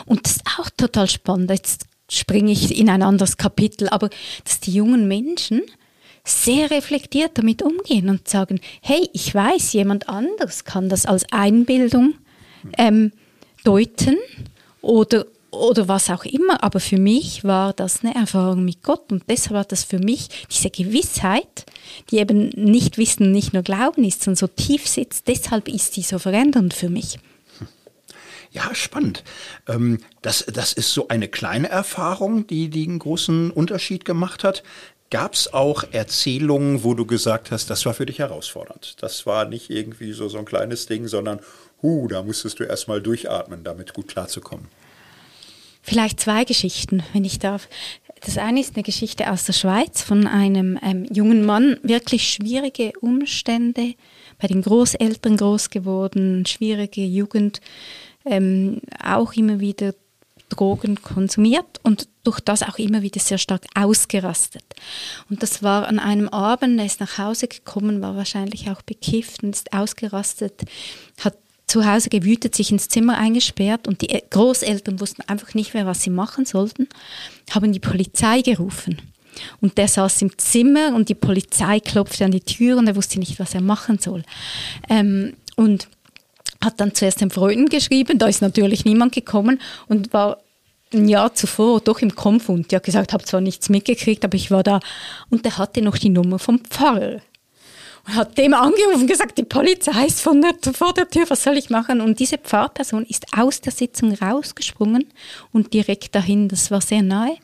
[0.06, 1.50] Und das ist auch total spannend.
[1.50, 4.10] Jetzt springe ich in ein anderes Kapitel, aber
[4.44, 5.62] dass die jungen Menschen
[6.24, 12.14] sehr reflektiert damit umgehen und sagen, hey, ich weiß, jemand anders kann das als Einbildung
[12.76, 13.12] ähm,
[13.64, 14.16] deuten
[14.82, 16.62] oder oder was auch immer.
[16.62, 20.28] Aber für mich war das eine Erfahrung mit Gott und deshalb war das für mich
[20.50, 21.64] diese Gewissheit,
[22.10, 25.26] die eben nicht Wissen, nicht nur Glauben ist, sondern so tief sitzt.
[25.28, 27.18] Deshalb ist die so verändernd für mich.
[28.50, 29.24] Ja, spannend.
[29.68, 34.62] Ähm, das, das ist so eine kleine Erfahrung, die, die einen großen Unterschied gemacht hat.
[35.10, 38.96] Gab es auch Erzählungen, wo du gesagt hast, das war für dich herausfordernd?
[39.00, 41.40] Das war nicht irgendwie so, so ein kleines Ding, sondern,
[41.82, 44.68] hu, da musstest du erstmal durchatmen, damit gut klarzukommen.
[45.80, 47.68] Vielleicht zwei Geschichten, wenn ich darf.
[48.20, 52.92] Das eine ist eine Geschichte aus der Schweiz von einem ähm, jungen Mann, wirklich schwierige
[53.00, 53.94] Umstände,
[54.38, 57.60] bei den Großeltern groß geworden, schwierige Jugend,
[58.28, 59.94] ähm, auch immer wieder
[60.48, 64.64] Drogen konsumiert und durch das auch immer wieder sehr stark ausgerastet.
[65.28, 69.42] Und das war an einem Abend, er ist nach Hause gekommen, war wahrscheinlich auch bekifft
[69.42, 70.62] und ist ausgerastet,
[71.20, 75.86] hat zu Hause gewütet, sich ins Zimmer eingesperrt und die Großeltern wussten einfach nicht mehr,
[75.86, 76.88] was sie machen sollten,
[77.50, 79.00] haben die Polizei gerufen.
[79.60, 83.18] Und der saß im Zimmer und die Polizei klopfte an die Tür und er wusste
[83.18, 84.24] nicht, was er machen soll.
[84.88, 85.88] Ähm, und
[86.62, 90.38] hat dann zuerst den Freunden geschrieben, da ist natürlich niemand gekommen und war
[90.92, 92.72] ein Jahr zuvor doch im Konfund.
[92.72, 94.80] Hat gesagt, habe zwar nichts mitgekriegt, aber ich war da.
[95.30, 97.20] Und der hatte noch die Nummer vom Pfarrer.
[98.06, 101.58] und hat dem angerufen gesagt, die Polizei ist von der, vor der Tür, was soll
[101.58, 102.00] ich machen?
[102.00, 105.06] Und diese Pfarrperson ist aus der Sitzung rausgesprungen
[105.52, 107.36] und direkt dahin, das war sehr nahe.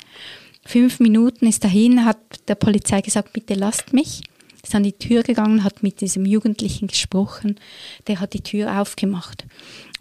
[0.67, 4.23] Fünf Minuten ist dahin, hat der Polizei gesagt, bitte lasst mich.
[4.65, 7.61] Ist an die Tür gegangen, hat mit diesem Jugendlichen gesprochen,
[8.07, 9.45] der hat die Tür aufgemacht.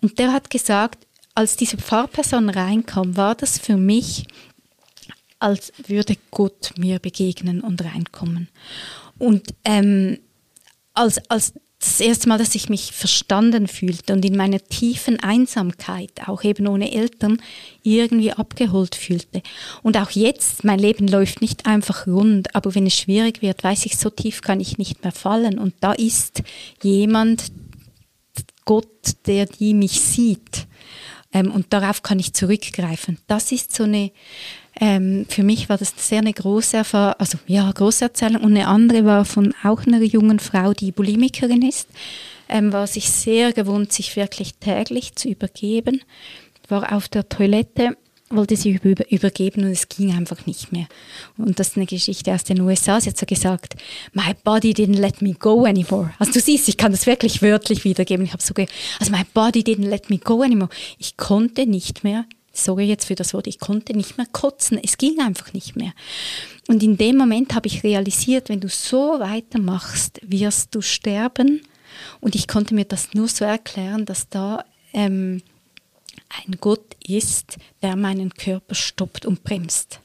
[0.01, 1.05] Und der hat gesagt,
[1.35, 4.25] als diese Pfarrperson reinkam, war das für mich,
[5.37, 8.47] als würde Gott mir begegnen und reinkommen.
[9.19, 10.19] Und ähm,
[10.93, 11.53] als, als
[11.85, 16.67] das erste Mal, dass ich mich verstanden fühlte und in meiner tiefen Einsamkeit, auch eben
[16.67, 17.41] ohne Eltern,
[17.83, 19.41] irgendwie abgeholt fühlte.
[19.81, 23.85] Und auch jetzt, mein Leben läuft nicht einfach rund, aber wenn es schwierig wird, weiß
[23.85, 25.59] ich, so tief kann ich nicht mehr fallen.
[25.59, 26.43] Und da ist
[26.81, 27.51] jemand,
[28.65, 28.87] Gott,
[29.25, 30.67] der die mich sieht.
[31.33, 33.17] Ähm, und darauf kann ich zurückgreifen.
[33.27, 34.11] Das ist so eine
[34.83, 38.43] ähm, für mich war das sehr eine große Erfahrung, also ja, große Erzählung.
[38.43, 41.87] Und eine andere war von auch einer jungen Frau, die Bulimikerin ist,
[42.49, 46.01] ähm, war sich sehr gewohnt, sich wirklich täglich zu übergeben.
[46.67, 47.95] War auf der Toilette,
[48.29, 50.87] wollte sie über, übergeben und es ging einfach nicht mehr.
[51.37, 52.99] Und das ist eine Geschichte aus den USA.
[52.99, 53.75] Sie hat so gesagt,
[54.11, 56.13] my body didn't let me go anymore.
[56.19, 58.25] Also du siehst, ich kann das wirklich wörtlich wiedergeben.
[58.25, 58.53] Ich habe so,
[58.99, 60.71] also my body didn't let me go anymore.
[60.97, 64.97] Ich konnte nicht mehr sorry jetzt für das Wort, ich konnte nicht mehr kotzen, es
[64.97, 65.93] ging einfach nicht mehr.
[66.67, 71.61] Und in dem Moment habe ich realisiert, wenn du so weitermachst, wirst du sterben.
[72.21, 75.41] Und ich konnte mir das nur so erklären, dass da ähm,
[76.29, 79.99] ein Gott ist, der meinen Körper stoppt und bremst.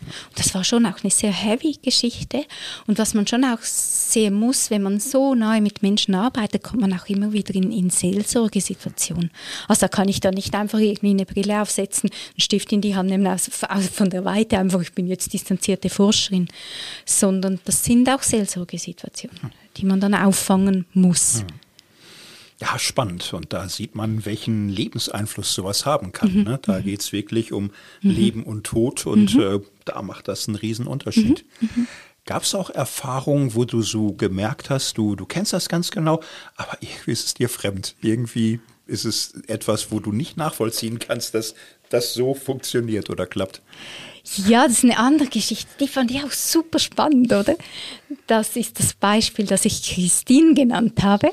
[0.00, 2.44] Und das war schon auch eine sehr heavy Geschichte.
[2.86, 6.80] Und was man schon auch sehen muss, wenn man so nahe mit Menschen arbeitet, kommt
[6.80, 9.30] man auch immer wieder in, in Seelsorgesituationen.
[9.68, 12.96] Also da kann ich da nicht einfach irgendwie eine Brille aufsetzen, einen Stift in die
[12.96, 13.50] Hand nehmen, also
[13.92, 16.48] von der Weite einfach, ich bin jetzt distanzierte Forscherin,
[17.04, 21.40] sondern das sind auch Seelsorgesituationen, die man dann auffangen muss.
[21.40, 21.46] Hm.
[22.60, 23.32] Ja, spannend.
[23.32, 26.34] Und da sieht man, welchen Lebenseinfluss sowas haben kann.
[26.34, 26.42] Mhm.
[26.42, 26.58] Ne?
[26.62, 26.84] Da mhm.
[26.84, 27.70] geht es wirklich um
[28.02, 28.10] mhm.
[28.10, 29.40] Leben und Tod und mhm.
[29.40, 31.44] äh, da macht das einen Riesenunterschied.
[31.60, 31.68] Mhm.
[31.74, 31.86] mhm.
[32.26, 36.20] Gab es auch Erfahrungen, wo du so gemerkt hast, du, du kennst das ganz genau,
[36.54, 37.96] aber irgendwie ist es dir fremd.
[38.02, 41.54] Irgendwie ist es etwas, wo du nicht nachvollziehen kannst, dass
[41.88, 43.62] das so funktioniert oder klappt.
[44.46, 45.66] Ja, das ist eine andere Geschichte.
[45.80, 47.56] Die fand ich auch super spannend, oder?
[48.26, 51.32] Das ist das Beispiel, das ich Christine genannt habe.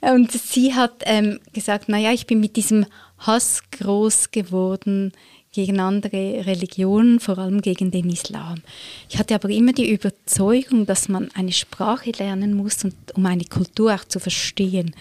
[0.00, 2.86] Und sie hat ähm, gesagt, naja, ich bin mit diesem
[3.18, 5.12] Hass groß geworden
[5.52, 8.62] gegen andere Religionen, vor allem gegen den Islam.
[9.08, 13.44] Ich hatte aber immer die Überzeugung, dass man eine Sprache lernen muss, und, um eine
[13.44, 14.94] Kultur auch zu verstehen.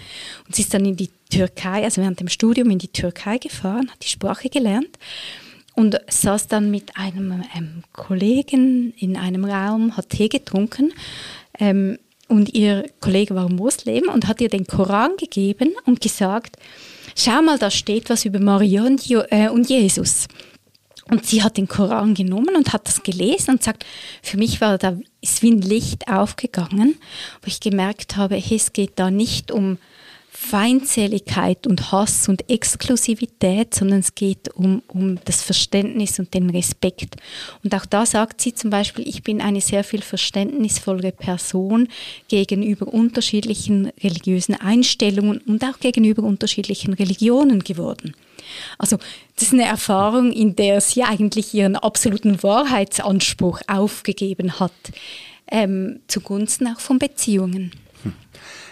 [0.48, 3.92] Und sie ist dann in die Türkei, also während dem Studium in die Türkei gefahren,
[3.92, 4.98] hat die Sprache gelernt
[5.76, 10.94] und saß dann mit einem ähm, Kollegen in einem Raum, hat Tee getrunken.
[11.60, 12.00] Ähm,
[12.30, 16.58] und ihr Kollege war Moslem und hat ihr den Koran gegeben und gesagt,
[17.16, 20.28] schau mal, da steht was über Maria und, äh, und Jesus.
[21.10, 23.84] Und sie hat den Koran genommen und hat das gelesen und sagt,
[24.22, 26.96] für mich war da ist wie ein Licht aufgegangen,
[27.42, 29.80] wo ich gemerkt habe, es geht da nicht um
[30.42, 37.18] Feindseligkeit und Hass und Exklusivität, sondern es geht um, um das Verständnis und den Respekt.
[37.62, 41.90] Und auch da sagt sie zum Beispiel, ich bin eine sehr viel verständnisvollere Person
[42.30, 48.16] gegenüber unterschiedlichen religiösen Einstellungen und auch gegenüber unterschiedlichen Religionen geworden.
[48.80, 48.98] Also
[49.36, 54.72] das ist eine Erfahrung, in der sie eigentlich ihren absoluten Wahrheitsanspruch aufgegeben hat,
[55.52, 57.72] ähm, zugunsten auch von Beziehungen.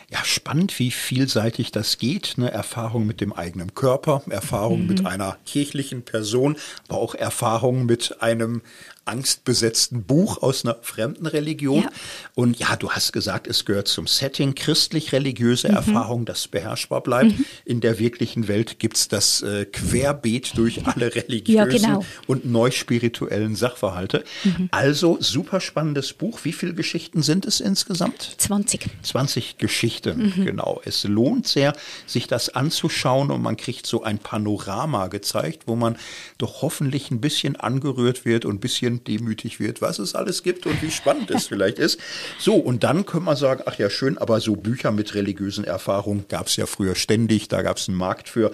[0.10, 2.36] Ja, spannend, wie vielseitig das geht.
[2.38, 2.50] Ne?
[2.50, 4.88] Erfahrung mit dem eigenen Körper, Erfahrung mhm.
[4.88, 6.56] mit einer kirchlichen Person,
[6.88, 8.62] aber auch Erfahrung mit einem
[9.08, 11.84] angstbesetzten Buch aus einer fremden Religion.
[11.84, 11.90] Ja.
[12.36, 15.76] Und ja, du hast gesagt, es gehört zum Setting christlich-religiöse mhm.
[15.76, 17.38] Erfahrung, das beherrschbar bleibt.
[17.38, 17.46] Mhm.
[17.66, 22.06] In der wirklichen Welt gibt's das äh, Querbeet durch alle religiösen ja, genau.
[22.28, 24.24] und neuspirituellen Sachverhalte.
[24.44, 24.70] Mhm.
[24.72, 26.40] Also super spannendes Buch.
[26.44, 28.36] Wie viele Geschichten sind es insgesamt?
[28.38, 28.88] 20.
[29.04, 30.46] 20 Geschichten, mhm.
[30.46, 30.82] genau.
[30.86, 31.74] Es lohnt sehr,
[32.06, 35.98] sich das anzuschauen und man kriegt so ein Panorama gezeigt, wo man
[36.38, 40.66] doch hoffentlich ein bisschen angerührt wird und ein bisschen demütig wird, was es alles gibt
[40.66, 42.00] und wie spannend es vielleicht ist.
[42.40, 46.26] So, und dann könnte man sagen, ach ja, schön, aber so Bücher mit religiösen Erfahrungen
[46.30, 48.52] gab es ja früher ständig, da gab es einen Markt für.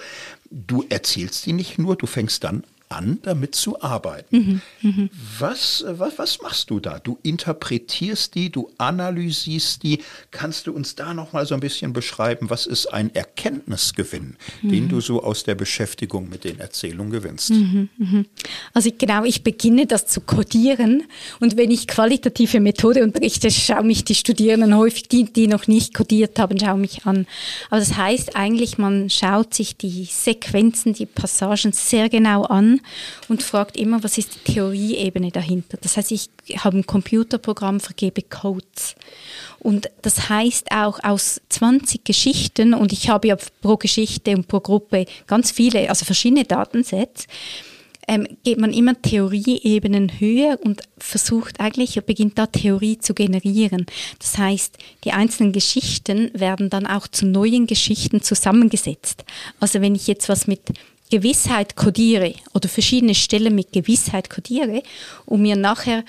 [0.50, 2.64] Du erzählst die nicht nur, du fängst dann
[2.94, 4.62] an, damit zu arbeiten.
[4.82, 7.00] Mhm, was, was, was machst du da?
[7.00, 10.00] Du interpretierst die, du analysierst die.
[10.32, 14.70] Kannst du uns da noch mal so ein bisschen beschreiben, was ist ein Erkenntnisgewinn, mhm.
[14.70, 17.52] den du so aus der Beschäftigung mit den Erzählungen gewinnst?
[17.52, 18.26] Mhm, mhm.
[18.74, 21.04] also genau, ich beginne das zu kodieren
[21.39, 25.94] und wenn ich qualitative Methode unterrichte, schauen mich die Studierenden häufig, die, die noch nicht
[25.94, 27.26] kodiert haben, schauen mich an.
[27.70, 32.82] Aber das heißt eigentlich, man schaut sich die Sequenzen, die Passagen sehr genau an
[33.30, 35.78] und fragt immer, was ist die Theorieebene dahinter.
[35.82, 38.96] Das heißt, ich habe ein Computerprogramm, vergebe Codes.
[39.60, 44.60] Und das heißt auch aus 20 Geschichten, und ich habe ja pro Geschichte und pro
[44.60, 47.28] Gruppe ganz viele, also verschiedene Datensets,
[48.08, 53.86] ähm, geht man immer Theorieebenen höher und versucht eigentlich, beginnt da Theorie zu generieren.
[54.20, 59.24] Das heißt, die einzelnen Geschichten werden dann auch zu neuen Geschichten zusammengesetzt.
[59.60, 60.62] Also wenn ich jetzt was mit
[61.14, 64.82] Gewissheit kodiere oder verschiedene Stellen mit Gewissheit kodiere
[65.28, 66.03] und mir nachher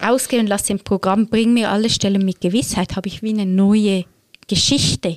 [0.00, 4.04] ausgehen lasse im Programm, bring mir alle Stellen mit Gewissheit, habe ich wie eine neue
[4.46, 5.16] Geschichte,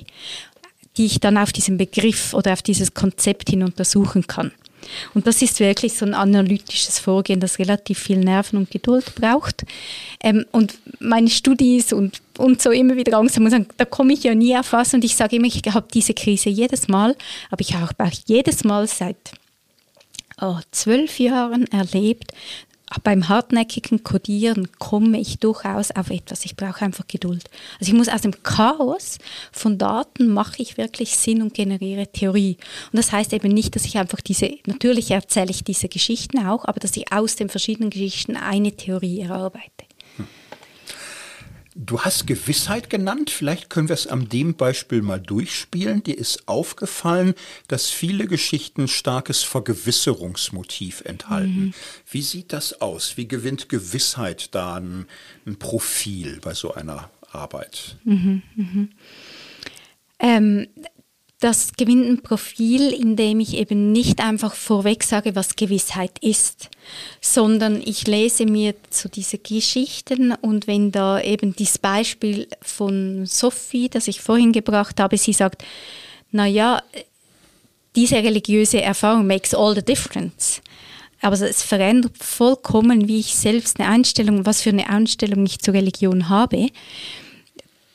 [0.96, 4.50] die ich dann auf diesen Begriff oder auf dieses Konzept hin untersuchen kann.
[5.14, 9.64] Und das ist wirklich so ein analytisches Vorgehen, das relativ viel Nerven und Geduld braucht.
[10.20, 14.24] Ähm, und meine Studis und, und so immer wieder Angst haben, sagen, da komme ich
[14.24, 14.94] ja nie auf was.
[14.94, 17.16] Und ich sage immer, ich habe diese Krise jedes Mal,
[17.50, 19.32] aber ich habe auch jedes Mal seit
[20.40, 22.32] oh, zwölf Jahren erlebt,
[23.02, 26.44] beim hartnäckigen Codieren komme ich durchaus auf etwas.
[26.44, 27.44] Ich brauche einfach Geduld.
[27.80, 29.18] Also ich muss aus dem Chaos
[29.50, 32.56] von Daten mache ich wirklich Sinn und generiere Theorie.
[32.92, 36.64] Und das heißt eben nicht, dass ich einfach diese, natürlich erzähle ich diese Geschichten auch,
[36.64, 39.85] aber dass ich aus den verschiedenen Geschichten eine Theorie erarbeite.
[41.78, 43.28] Du hast Gewissheit genannt.
[43.28, 46.02] Vielleicht können wir es an dem Beispiel mal durchspielen.
[46.02, 47.34] Dir ist aufgefallen,
[47.68, 51.66] dass viele Geschichten starkes Vergewisserungsmotiv enthalten.
[51.66, 51.74] Mhm.
[52.10, 53.18] Wie sieht das aus?
[53.18, 55.06] Wie gewinnt Gewissheit da ein,
[55.44, 57.96] ein Profil bei so einer Arbeit?
[58.04, 58.88] Mhm, mh.
[60.20, 60.68] ähm,
[61.40, 66.70] das gewinnt ein Profil, in dem ich eben nicht einfach vorweg sage, was Gewissheit ist,
[67.20, 73.90] sondern ich lese mir so diese Geschichten und wenn da eben dieses Beispiel von Sophie,
[73.90, 75.62] das ich vorhin gebracht habe, sie sagt,
[76.32, 76.82] na ja,
[77.94, 80.62] diese religiöse Erfahrung makes all the difference.
[81.20, 85.74] Aber es verändert vollkommen, wie ich selbst eine Einstellung, was für eine Einstellung ich zur
[85.74, 86.70] Religion habe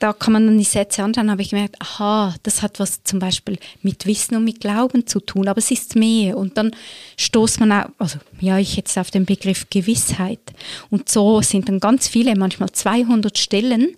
[0.02, 3.20] da kann man dann die Sätze anschauen, habe ich gemerkt, aha, das hat was zum
[3.20, 6.36] Beispiel mit Wissen und mit Glauben zu tun, aber es ist mehr.
[6.36, 6.74] Und dann
[7.16, 10.40] stoßt man auch, also ja, ich jetzt auf den Begriff Gewissheit.
[10.90, 13.96] Und so sind dann ganz viele, manchmal 200 Stellen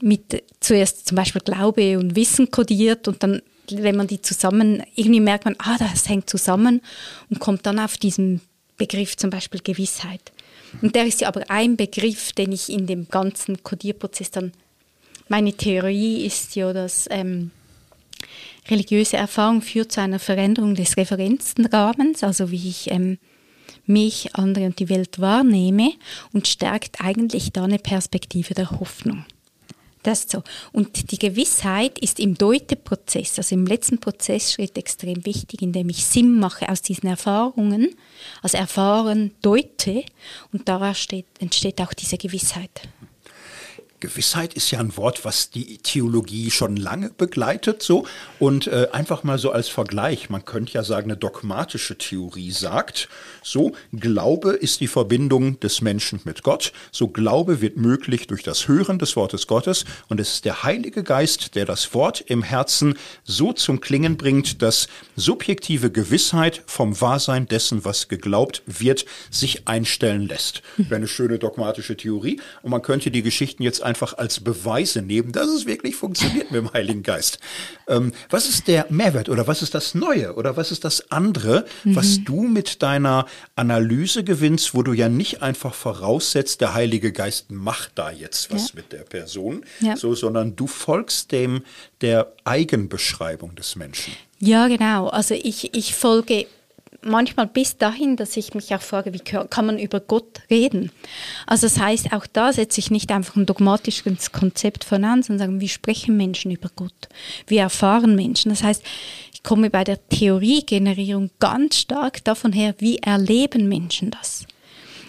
[0.00, 5.20] mit zuerst zum Beispiel Glaube und Wissen kodiert und dann, wenn man die zusammen, irgendwie
[5.20, 6.82] merkt man, ah, das hängt zusammen
[7.30, 8.42] und kommt dann auf diesen
[8.76, 10.32] Begriff zum Beispiel Gewissheit.
[10.80, 14.52] Und der ist ja aber ein Begriff, den ich in dem ganzen Kodierprozess dann
[15.28, 17.50] meine Theorie ist ja, dass ähm,
[18.68, 23.18] religiöse Erfahrung führt zu einer Veränderung des Referenzrahmens, also wie ich ähm,
[23.86, 25.92] mich, andere und die Welt wahrnehme
[26.32, 29.24] und stärkt eigentlich da eine Perspektive der Hoffnung.
[30.02, 30.42] Das ist so.
[30.72, 36.40] Und die Gewissheit ist im Deuteprozess, also im letzten Prozessschritt extrem wichtig, indem ich Sinn
[36.40, 37.94] mache aus diesen Erfahrungen,
[38.42, 40.04] also erfahren, deute
[40.52, 42.88] und daraus steht, entsteht auch diese Gewissheit.
[44.02, 48.04] Gewissheit ist ja ein Wort, was die Theologie schon lange begleitet, so.
[48.40, 53.08] Und äh, einfach mal so als Vergleich, man könnte ja sagen, eine dogmatische Theorie sagt,
[53.44, 56.72] so, Glaube ist die Verbindung des Menschen mit Gott.
[56.90, 59.84] So Glaube wird möglich durch das Hören des Wortes Gottes.
[60.08, 64.62] Und es ist der Heilige Geist, der das Wort im Herzen so zum Klingen bringt,
[64.62, 70.62] dass subjektive Gewissheit vom Wahrsein dessen, was geglaubt wird, sich einstellen lässt.
[70.76, 72.40] Wäre eine schöne dogmatische Theorie.
[72.62, 76.60] Und man könnte die Geschichten jetzt einfach als Beweise nehmen, dass es wirklich funktioniert mit
[76.60, 77.38] dem Heiligen Geist.
[77.88, 81.66] Ähm, was ist der Mehrwert oder was ist das Neue oder was ist das andere,
[81.84, 81.96] mhm.
[81.96, 83.26] was du mit deiner
[83.56, 88.68] Analyse gewinnst, wo du ja nicht einfach voraussetzt, der Heilige Geist macht da jetzt was
[88.68, 88.76] ja.
[88.76, 89.96] mit der Person, ja.
[89.96, 91.62] so, sondern du folgst dem
[92.00, 94.14] der Eigenbeschreibung des Menschen.
[94.38, 95.08] Ja, genau.
[95.08, 96.46] Also ich, ich folge
[97.04, 100.90] manchmal bis dahin, dass ich mich auch frage, wie kann man über Gott reden?
[101.46, 105.60] Also das heißt, auch da setze ich nicht einfach ein dogmatisches Konzept voran, sondern sagen,
[105.60, 107.08] wie sprechen Menschen über Gott?
[107.46, 108.50] Wie erfahren Menschen?
[108.50, 108.82] Das heißt,
[109.32, 114.46] ich komme bei der Theoriegenerierung ganz stark davon her, wie erleben Menschen das?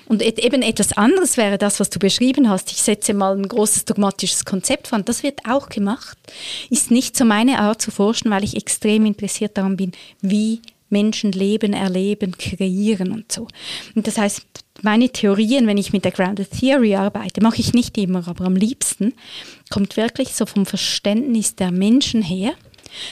[0.06, 2.72] Und eben etwas anderes wäre das, was du beschrieben hast.
[2.72, 5.00] Ich setze mal ein großes dogmatisches Konzept vor.
[5.00, 6.18] Das wird auch gemacht.
[6.70, 10.62] Ist nicht so meine Art zu forschen, weil ich extrem interessiert daran bin, wie
[10.94, 13.50] Menschen leben, erleben, kreieren und so.
[13.96, 14.46] Und das heißt,
[14.82, 18.56] meine Theorien, wenn ich mit der Grounded Theory arbeite, mache ich nicht immer, aber am
[18.56, 19.14] liebsten,
[19.70, 22.54] kommt wirklich so vom Verständnis der Menschen her.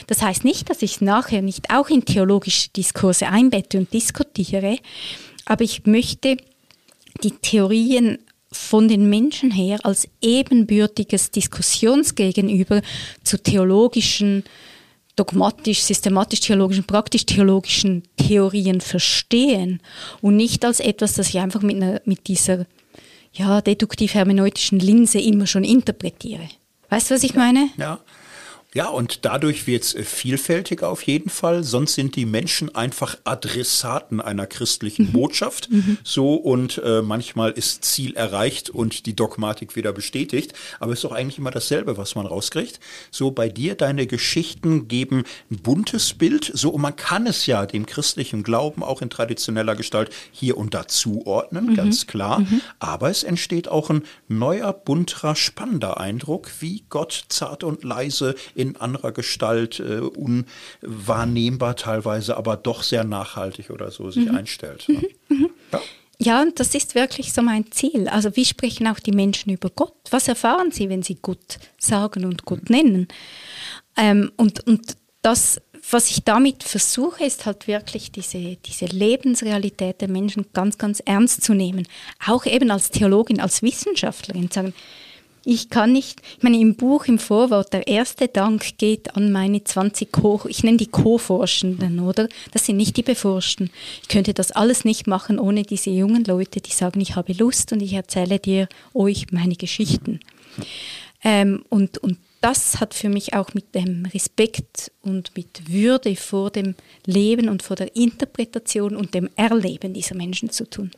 [0.06, 4.78] Das heißt nicht, dass ich es nachher nicht auch in theologische Diskurse einbette und diskutiere,
[5.44, 6.36] aber ich möchte
[7.22, 8.18] die Theorien
[8.52, 12.82] von den Menschen her als ebenbürtiges Diskussionsgegenüber
[13.24, 14.44] zu theologischen,
[15.16, 19.80] dogmatisch, systematisch theologischen, praktisch theologischen Theorien verstehen
[20.20, 22.66] und nicht als etwas, das ich einfach mit, einer, mit dieser
[23.32, 26.48] ja, deduktiv-hermeneutischen Linse immer schon interpretiere.
[26.88, 27.68] Weißt du, was ich meine?
[27.76, 27.98] Ja.
[28.74, 31.62] Ja, und dadurch wird es äh, vielfältiger auf jeden Fall.
[31.62, 35.12] Sonst sind die Menschen einfach Adressaten einer christlichen mhm.
[35.12, 35.70] Botschaft.
[35.70, 35.98] Mhm.
[36.02, 40.54] So und äh, manchmal ist Ziel erreicht und die Dogmatik wieder bestätigt.
[40.80, 42.80] Aber es ist doch eigentlich immer dasselbe, was man rauskriegt.
[43.10, 46.50] So bei dir, deine Geschichten geben ein buntes Bild.
[46.54, 50.72] So und man kann es ja dem christlichen Glauben auch in traditioneller Gestalt hier und
[50.72, 51.74] da zuordnen, mhm.
[51.74, 52.44] ganz klar.
[52.78, 58.61] Aber es entsteht auch ein neuer, bunterer, spannender Eindruck, wie Gott zart und leise in
[58.76, 64.36] anderer Gestalt, äh, unwahrnehmbar teilweise, aber doch sehr nachhaltig oder so sich mhm.
[64.36, 64.88] einstellt.
[64.88, 65.02] Ne?
[65.28, 65.50] Mhm.
[65.72, 65.80] Ja.
[66.24, 68.06] Ja, und das ist wirklich so mein Ziel.
[68.08, 69.96] Also wie sprechen auch die Menschen über Gott?
[70.10, 73.08] Was erfahren sie, wenn sie Gott sagen und Gott nennen?
[73.96, 75.60] Ähm, und, und das,
[75.90, 81.42] was ich damit versuche, ist halt wirklich diese, diese Lebensrealität der Menschen ganz, ganz ernst
[81.42, 81.88] zu nehmen.
[82.24, 84.74] Auch eben als Theologin, als Wissenschaftlerin sagen,
[85.44, 89.64] ich kann nicht, ich meine, im Buch, im Vorwort, der erste Dank geht an meine
[89.64, 92.28] 20 Co, ich nenne die Co-Forschenden, oder?
[92.52, 93.70] Das sind nicht die Beforschten.
[94.02, 97.72] Ich könnte das alles nicht machen ohne diese jungen Leute, die sagen, ich habe Lust
[97.72, 100.20] und ich erzähle dir, euch meine Geschichten.
[101.24, 106.50] Ähm, und, und das hat für mich auch mit dem Respekt und mit Würde vor
[106.50, 106.74] dem
[107.06, 110.90] Leben und vor der Interpretation und dem Erleben dieser Menschen zu tun.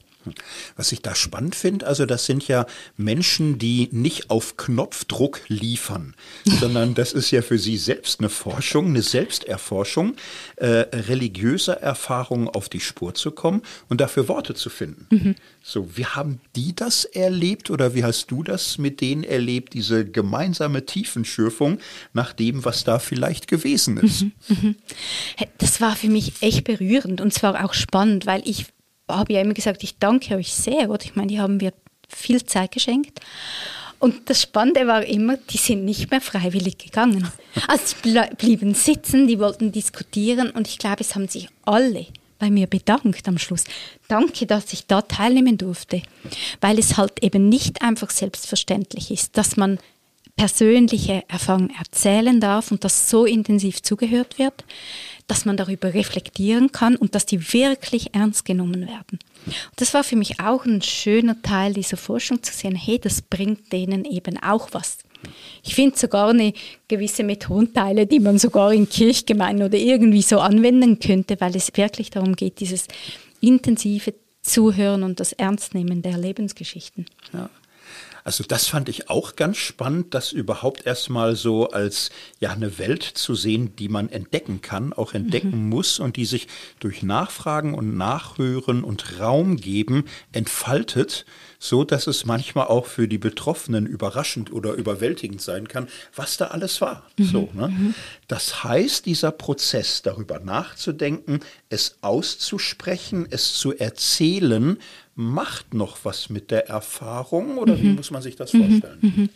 [0.77, 2.67] Was ich da spannend finde, also das sind ja
[2.97, 6.15] Menschen, die nicht auf Knopfdruck liefern,
[6.45, 10.17] sondern das ist ja für sie selbst eine Forschung, eine Selbsterforschung,
[10.57, 15.07] äh, religiöser Erfahrungen auf die Spur zu kommen und dafür Worte zu finden.
[15.11, 15.35] Mhm.
[15.63, 20.05] So, wie haben die das erlebt oder wie hast du das mit denen erlebt, diese
[20.05, 21.79] gemeinsame Tiefenschürfung
[22.13, 24.23] nach dem, was da vielleicht gewesen ist?
[24.23, 24.77] Mhm, mhm.
[25.59, 28.67] Das war für mich echt berührend und zwar auch spannend, weil ich
[29.09, 30.91] habe ja immer gesagt, ich danke euch sehr.
[30.91, 31.05] Oder?
[31.05, 31.73] Ich meine, die haben mir
[32.09, 33.21] viel Zeit geschenkt.
[33.99, 37.31] Und das Spannende war immer, die sind nicht mehr freiwillig gegangen.
[37.69, 42.07] Also sie blieben sitzen, die wollten diskutieren und ich glaube, es haben sich alle
[42.39, 43.65] bei mir bedankt am Schluss.
[44.09, 46.03] Danke, dass ich da teilnehmen durfte,
[46.61, 49.79] weil es halt eben nicht einfach selbstverständlich ist, dass man
[50.37, 54.65] persönliche Erfahrungen erzählen darf und dass so intensiv zugehört wird,
[55.27, 59.19] dass man darüber reflektieren kann und dass die wirklich ernst genommen werden.
[59.47, 63.23] Und das war für mich auch ein schöner Teil dieser Forschung zu sehen, hey, das
[63.23, 64.99] bringt denen eben auch was.
[65.63, 66.53] Ich finde sogar eine
[66.89, 72.11] gewisse Methodenteile, die man sogar in Kirchgemeinden oder irgendwie so anwenden könnte, weil es wirklich
[72.11, 72.87] darum geht, dieses
[73.41, 77.07] intensive Zuhören und das Ernstnehmen der Lebensgeschichten.
[77.33, 77.49] Ja.
[78.25, 82.11] Also das fand ich auch ganz spannend, das überhaupt erstmal so als
[82.41, 85.69] ja eine Welt zu sehen, die man entdecken kann, auch entdecken mhm.
[85.69, 86.49] muss und die sich
[86.81, 91.27] durch Nachfragen und Nachhören und Raum geben entfaltet,
[91.59, 96.47] so dass es manchmal auch für die Betroffenen überraschend oder überwältigend sein kann, was da
[96.47, 97.05] alles war.
[97.19, 97.25] Mhm.
[97.25, 97.69] So, ne?
[97.69, 97.95] Mhm.
[98.27, 104.79] Das heißt, dieser Prozess darüber nachzudenken, es auszusprechen, es zu erzählen,
[105.17, 107.83] macht noch was mit der Erfahrung oder mhm.
[107.83, 108.99] wie muss man sich das vorstellen?
[109.01, 109.13] Mhm.
[109.17, 109.29] mhm.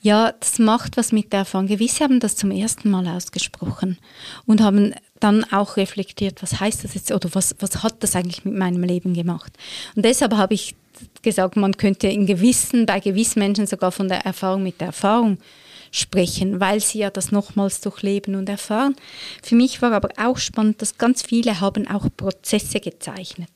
[0.00, 1.66] Ja, das macht was mit der Erfahrung.
[1.66, 3.98] Gewisse haben das zum ersten Mal ausgesprochen
[4.46, 8.44] und haben dann auch reflektiert, was heißt das jetzt oder was, was hat das eigentlich
[8.44, 9.52] mit meinem Leben gemacht.
[9.96, 10.76] Und deshalb habe ich
[11.22, 15.38] gesagt, man könnte in gewissen, bei gewissen Menschen sogar von der Erfahrung mit der Erfahrung
[15.90, 18.96] sprechen, weil sie ja das nochmals durchleben und erfahren.
[19.42, 23.50] Für mich war aber auch spannend, dass ganz viele haben auch Prozesse gezeichnet.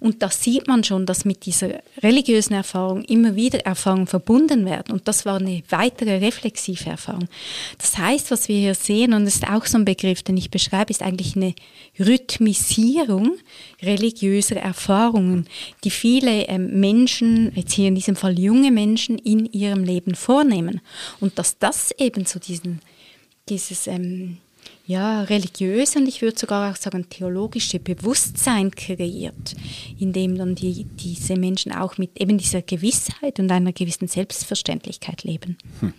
[0.00, 4.92] Und da sieht man schon, dass mit dieser religiösen Erfahrung immer wieder Erfahrungen verbunden werden.
[4.92, 7.28] Und das war eine weitere reflexive Erfahrung.
[7.78, 10.50] Das heißt, was wir hier sehen, und das ist auch so ein Begriff, den ich
[10.50, 11.54] beschreibe, ist eigentlich eine
[11.98, 13.38] Rhythmisierung
[13.82, 15.46] religiöser Erfahrungen,
[15.84, 20.80] die viele ähm, Menschen, jetzt hier in diesem Fall junge Menschen, in ihrem Leben vornehmen.
[21.20, 22.80] Und dass das das eben so diesen,
[23.48, 24.38] dieses ähm,
[24.86, 29.54] ja, religiöse und ich würde sogar auch sagen theologische Bewusstsein kreiert,
[29.98, 35.56] indem dann die, diese Menschen auch mit eben dieser Gewissheit und einer gewissen Selbstverständlichkeit leben.
[35.80, 35.92] Hm.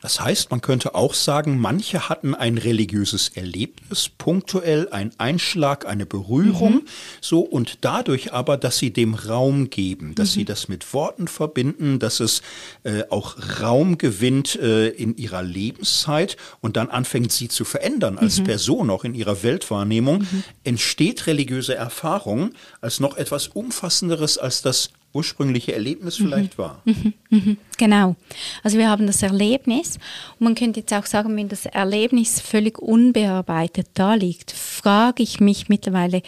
[0.00, 6.06] Das heißt, man könnte auch sagen, manche hatten ein religiöses Erlebnis, punktuell ein Einschlag, eine
[6.06, 6.88] Berührung, mhm.
[7.20, 10.40] so und dadurch aber, dass sie dem Raum geben, dass mhm.
[10.40, 12.40] sie das mit Worten verbinden, dass es
[12.84, 18.40] äh, auch Raum gewinnt äh, in ihrer Lebenszeit und dann anfängt sie zu verändern als
[18.40, 18.44] mhm.
[18.44, 20.44] Person, auch in ihrer Weltwahrnehmung, mhm.
[20.64, 26.62] entsteht religiöse Erfahrung als noch etwas Umfassenderes als das ursprüngliche Erlebnis vielleicht mhm.
[26.62, 26.82] war.
[26.84, 27.12] Mhm.
[27.30, 27.56] Mhm.
[27.76, 28.16] Genau.
[28.62, 29.98] Also wir haben das Erlebnis
[30.38, 35.40] und man könnte jetzt auch sagen, wenn das Erlebnis völlig unbearbeitet da liegt, frage ich
[35.40, 36.22] mich mittlerweile,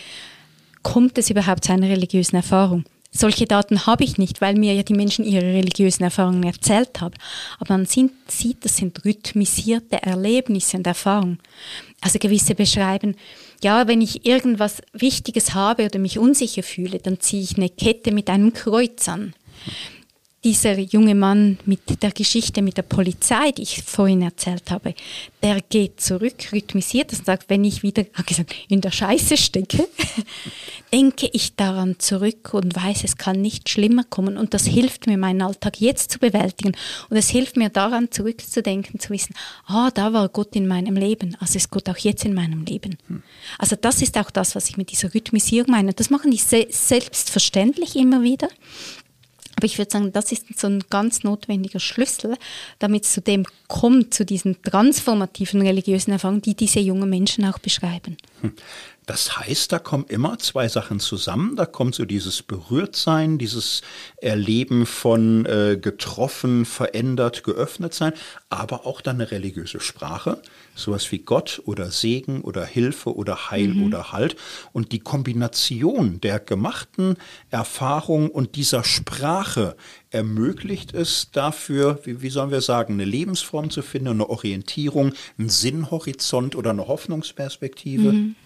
[0.83, 2.85] kommt es überhaupt zu einer religiösen Erfahrung?
[3.15, 7.15] Solche Daten habe ich nicht, weil mir ja die Menschen ihre religiösen Erfahrungen erzählt haben.
[7.59, 11.39] Aber man sieht, das sind rhythmisierte Erlebnisse und Erfahrungen.
[12.01, 13.15] Also gewisse beschreiben,
[13.63, 18.13] ja, wenn ich irgendwas Wichtiges habe oder mich unsicher fühle, dann ziehe ich eine Kette
[18.13, 19.35] mit einem Kreuz an
[20.45, 24.95] dieser junge Mann mit der Geschichte mit der Polizei, die ich vorhin erzählt habe,
[25.43, 29.89] der geht zurück, rhythmisiert und sagt, wenn ich wieder gesagt, in der Scheiße stecke,
[30.93, 34.37] denke ich daran zurück und weiß, es kann nicht schlimmer kommen.
[34.37, 36.77] Und das hilft mir, meinen Alltag jetzt zu bewältigen.
[37.09, 39.35] Und es hilft mir daran zurückzudenken, zu wissen,
[39.67, 42.99] ah, da war Gott in meinem Leben, also ist Gott auch jetzt in meinem Leben.
[43.59, 45.93] Also das ist auch das, was ich mit dieser Rhythmisierung meine.
[45.93, 48.49] Das machen die selbstverständlich immer wieder.
[49.63, 52.37] Aber ich würde sagen, das ist so ein ganz notwendiger Schlüssel,
[52.81, 57.61] damit es zu dem kommt, zu diesen transformativen religiösen Erfahrungen, die diese jungen Menschen auch
[57.61, 58.17] beschreiben.
[58.41, 58.55] Hm.
[59.07, 61.57] Das heißt, da kommen immer zwei Sachen zusammen.
[61.57, 63.83] Da kommt so dieses Berührtsein, dieses
[64.17, 68.13] Erleben von äh, getroffen, verändert, geöffnet sein,
[68.49, 70.41] aber auch dann eine religiöse Sprache,
[70.77, 73.87] sowas wie Gott oder Segen oder Hilfe oder Heil mhm.
[73.87, 74.37] oder Halt.
[74.73, 77.17] Und die Kombination der gemachten
[77.51, 79.77] Erfahrung und dieser Sprache
[80.11, 85.49] ermöglicht es dafür, wie, wie sollen wir sagen, eine Lebensform zu finden, eine Orientierung, einen
[85.49, 88.13] Sinnhorizont oder eine Hoffnungsperspektive.
[88.13, 88.37] Mhm.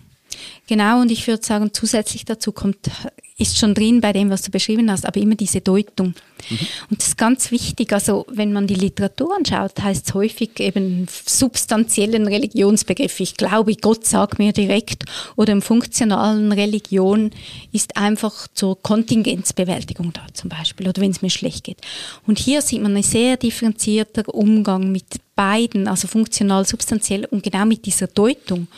[0.66, 2.90] Genau, und ich würde sagen, zusätzlich dazu kommt,
[3.38, 6.14] ist schon drin bei dem, was du beschrieben hast, aber immer diese Deutung.
[6.48, 6.58] Mhm.
[6.90, 7.92] Und das ist ganz wichtig.
[7.92, 13.20] Also, wenn man die Literatur anschaut, heißt es häufig eben substanziellen Religionsbegriff.
[13.20, 15.04] Ich glaube, Gott sagt mir direkt.
[15.36, 17.30] Oder im funktionalen Religion
[17.72, 20.88] ist einfach zur Kontingenzbewältigung da zum Beispiel.
[20.88, 21.78] Oder wenn es mir schlecht geht.
[22.26, 27.66] Und hier sieht man einen sehr differenzierter Umgang mit beiden, also funktional, substanziell und genau
[27.66, 28.68] mit dieser Deutung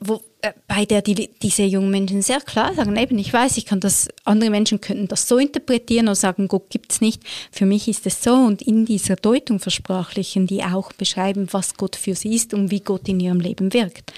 [0.00, 3.66] wo, äh, bei der die, diese jungen Menschen sehr klar sagen, eben, ich weiß, ich
[3.66, 7.22] kann das, andere Menschen könnten das so interpretieren oder sagen, Gott gibt es nicht.
[7.50, 11.96] Für mich ist es so und in dieser Deutung versprachlichen die auch beschreiben, was Gott
[11.96, 14.12] für sie ist und wie Gott in ihrem Leben wirkt.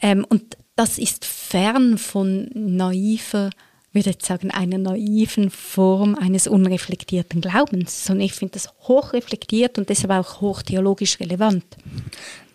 [0.00, 3.50] Ähm, und das ist fern von naiver
[3.92, 9.88] würde ich sagen, einer naiven Form eines unreflektierten Glaubens, sondern ich finde das hochreflektiert und
[9.88, 11.64] deshalb auch hochtheologisch relevant.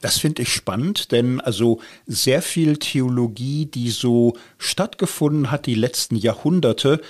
[0.06, 6.16] Das finde ich spannend, denn also sehr viel Theologie, die so stattgefunden hat die letzten
[6.16, 7.02] Jahrhunderte,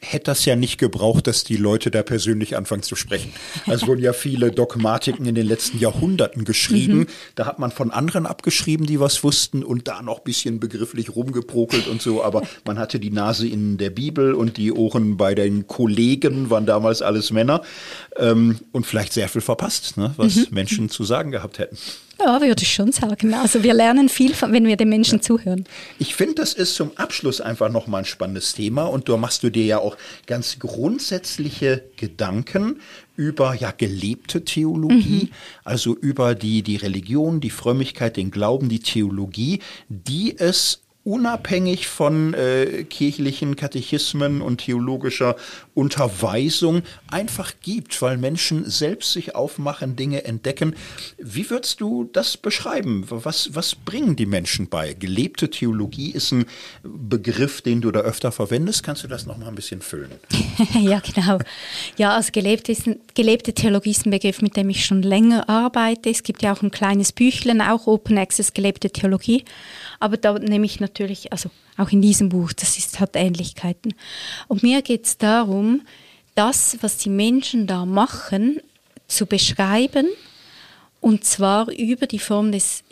[0.00, 3.32] hätte das ja nicht gebraucht, dass die Leute da persönlich anfangen zu sprechen.
[3.68, 6.98] Also wurden ja viele Dogmatiken in den letzten Jahrhunderten geschrieben.
[6.98, 7.06] Mhm.
[7.36, 11.14] Da hat man von anderen abgeschrieben, die was wussten und da noch ein bisschen begrifflich
[11.14, 12.24] rumgeprokelt und so.
[12.24, 16.66] Aber man hatte die Nase in der Bibel und die Ohren bei den Kollegen waren
[16.66, 17.62] damals alles Männer
[18.16, 20.46] ähm, und vielleicht sehr viel verpasst, ne, was mhm.
[20.50, 21.78] Menschen zu sagen gehabt hätten.
[22.22, 23.32] Ja, würde ich schon sagen.
[23.34, 25.22] Also wir lernen viel, wenn wir den Menschen ja.
[25.22, 25.64] zuhören.
[25.98, 29.50] Ich finde, das ist zum Abschluss einfach nochmal ein spannendes Thema und da machst du
[29.50, 29.96] dir ja auch
[30.26, 32.80] ganz grundsätzliche Gedanken
[33.16, 35.34] über ja gelebte Theologie, mhm.
[35.64, 42.34] also über die, die Religion, die Frömmigkeit, den Glauben, die Theologie, die es unabhängig von
[42.34, 45.36] äh, kirchlichen Katechismen und theologischer
[45.72, 50.74] Unterweisung einfach gibt, weil Menschen selbst sich aufmachen, Dinge entdecken.
[51.16, 53.06] Wie würdest du das beschreiben?
[53.08, 54.92] Was, was bringen die Menschen bei?
[54.92, 56.44] Gelebte Theologie ist ein
[56.82, 58.82] Begriff, den du da öfter verwendest.
[58.82, 60.10] Kannst du das noch mal ein bisschen füllen?
[60.80, 61.38] ja, genau.
[61.96, 65.48] Ja, also gelebte, ist ein, gelebte Theologie ist ein Begriff, mit dem ich schon länger
[65.48, 66.10] arbeite.
[66.10, 69.44] Es gibt ja auch ein kleines Büchlein, auch Open Access gelebte Theologie.
[70.00, 73.94] Aber da nehme ich natürlich, also auch in diesem Buch, das ist, hat Ähnlichkeiten.
[74.48, 75.82] Und mir geht es darum,
[76.34, 78.60] das, was die Menschen da machen,
[79.06, 80.06] zu beschreiben
[81.00, 82.82] und zwar über die Form des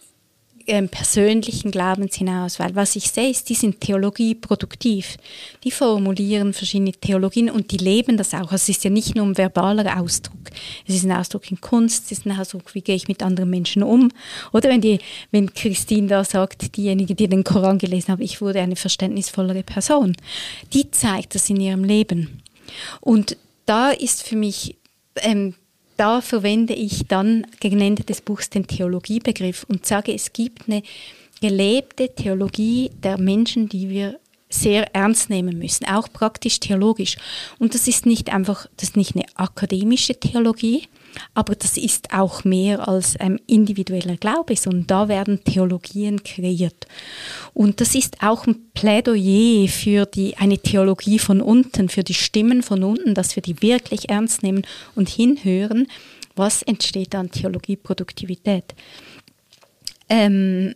[0.69, 5.16] ähm, persönlichen Glaubens hinaus, weil was ich sehe, ist, die sind Theologie produktiv.
[5.64, 8.53] Die formulieren verschiedene Theologien und die leben das auch.
[8.53, 10.39] Also es ist ja nicht nur ein verbaler Ausdruck.
[10.87, 13.51] Es ist ein Ausdruck in Kunst, es ist ein Ausdruck, wie gehe ich mit anderen
[13.51, 14.11] Menschen um.
[14.53, 14.99] Oder wenn, die,
[15.31, 20.16] wenn Christine da sagt, diejenige, die den Koran gelesen hat, ich wurde eine verständnisvollere Person,
[20.73, 22.43] die zeigt das in ihrem Leben.
[23.01, 24.77] Und da ist für mich
[25.16, 25.55] ähm,
[25.99, 30.82] da verwende ich dann gegen Ende des Buchs den Theologiebegriff und sage, es gibt eine
[31.40, 34.18] gelebte Theologie der Menschen, die wir
[34.49, 37.16] sehr ernst nehmen müssen, auch praktisch theologisch.
[37.59, 40.88] Und das ist nicht einfach, das ist nicht eine akademische Theologie,
[41.35, 46.87] aber das ist auch mehr als ähm, individueller Glaube, sondern da werden Theologien kreiert.
[47.55, 52.62] Und das ist auch ein Plädoyer für die, eine Theologie von unten, für die Stimmen
[52.62, 54.62] von unten, dass wir die wirklich ernst nehmen
[54.95, 55.87] und hinhören,
[56.37, 58.75] was entsteht an Theologieproduktivität.
[60.09, 60.75] Ähm,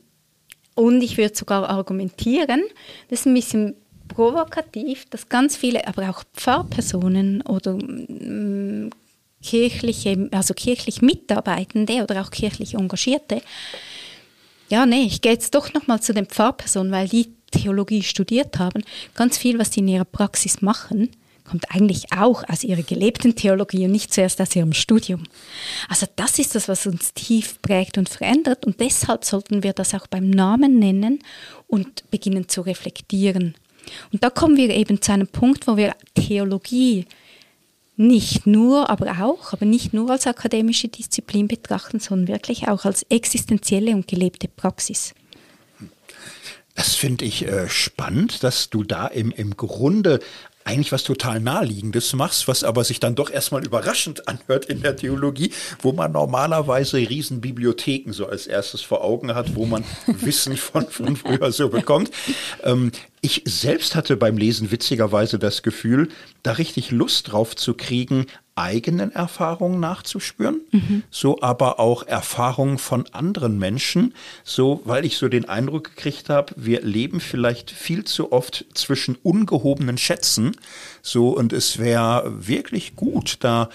[0.75, 2.63] und ich würde sogar argumentieren,
[3.09, 3.75] das ist ein bisschen
[4.09, 8.91] provokativ, dass ganz viele, aber auch Pfarrpersonen oder mm,
[9.43, 13.43] kirchliche, also kirchlich Mitarbeitende oder auch kirchlich Engagierte,
[14.69, 18.83] ja, nee, ich gehe jetzt doch nochmal zu den Pfarrpersonen, weil die Theologie studiert haben.
[19.15, 21.11] Ganz viel, was sie in ihrer Praxis machen,
[21.45, 25.25] kommt eigentlich auch aus ihrer gelebten Theologie und nicht zuerst aus ihrem Studium.
[25.91, 29.95] Also das ist das, was uns tief prägt und verändert und deshalb sollten wir das
[29.95, 31.19] auch beim Namen nennen
[31.69, 33.55] und beginnen zu reflektieren.
[34.13, 37.07] Und da kommen wir eben zu einem Punkt, wo wir Theologie
[38.03, 43.05] nicht nur, aber auch, aber nicht nur als akademische Disziplin betrachten, sondern wirklich auch als
[43.09, 45.15] existenzielle und gelebte Praxis.
[46.75, 50.21] Das finde ich äh, spannend, dass du da im, im Grunde
[50.65, 54.97] eigentlich was total Naheliegendes machst, was aber sich dann doch erstmal überraschend anhört in der
[54.97, 60.87] Theologie, wo man normalerweise Riesenbibliotheken so als erstes vor Augen hat, wo man Wissen von,
[60.89, 62.11] von früher so bekommt.
[62.63, 66.09] Ähm, ich selbst hatte beim Lesen witzigerweise das Gefühl,
[66.43, 71.03] da richtig Lust drauf zu kriegen, eigenen Erfahrungen nachzuspüren, mhm.
[71.11, 76.53] so aber auch Erfahrungen von anderen Menschen, so weil ich so den Eindruck gekriegt habe,
[76.57, 80.53] wir leben vielleicht viel zu oft zwischen ungehobenen Schätzen,
[81.01, 83.71] so und es wäre wirklich gut, da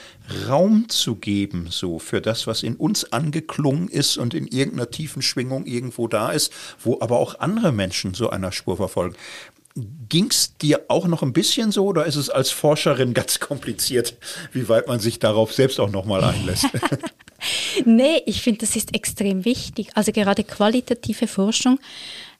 [0.47, 5.21] Raum zu geben, so für das, was in uns angeklungen ist und in irgendeiner tiefen
[5.21, 9.15] Schwingung irgendwo da ist, wo aber auch andere Menschen so einer Spur verfolgen.
[10.09, 14.15] Ging es dir auch noch ein bisschen so oder ist es als Forscherin ganz kompliziert,
[14.51, 16.67] wie weit man sich darauf selbst auch nochmal einlässt?
[17.86, 19.89] nee, ich finde, das ist extrem wichtig.
[19.93, 21.80] Also gerade qualitative Forschung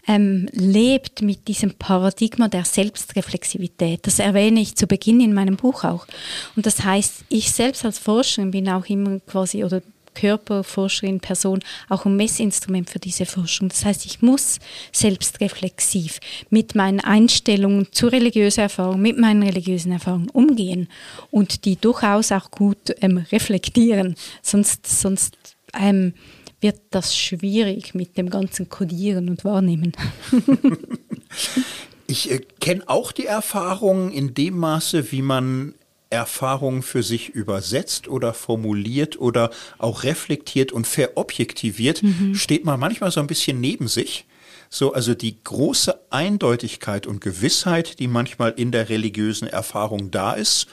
[0.07, 4.07] ähm, lebt mit diesem Paradigma der Selbstreflexivität.
[4.07, 6.07] Das erwähne ich zu Beginn in meinem Buch auch.
[6.55, 9.81] Und das heißt, ich selbst als Forscherin bin auch immer quasi oder
[10.20, 11.59] Körperforscherin, Person
[11.89, 13.70] auch ein Messinstrument für diese Forschung.
[13.70, 14.59] Das heißt, ich muss
[14.91, 20.88] selbstreflexiv mit meinen Einstellungen zur religiösen Erfahrung, mit meinen religiösen Erfahrungen umgehen
[21.30, 24.15] und die durchaus auch gut ähm, reflektieren.
[24.41, 25.38] Sonst, sonst
[25.80, 26.13] ähm,
[26.61, 29.91] wird das schwierig mit dem ganzen Kodieren und Wahrnehmen.
[32.07, 35.76] ich äh, kenne auch die Erfahrung in dem Maße, wie man
[36.09, 42.35] Erfahrungen für sich übersetzt oder formuliert oder auch reflektiert und verobjektiviert, mhm.
[42.35, 44.25] steht man manchmal so ein bisschen neben sich.
[44.69, 50.67] So, also die große Eindeutigkeit und Gewissheit, die manchmal in der religiösen Erfahrung da ist,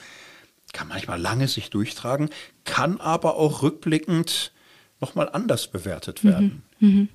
[0.73, 2.29] kann manchmal lange sich durchtragen,
[2.65, 4.51] kann aber auch rückblickend
[4.99, 6.63] nochmal anders bewertet werden.
[6.79, 7.09] Mhm.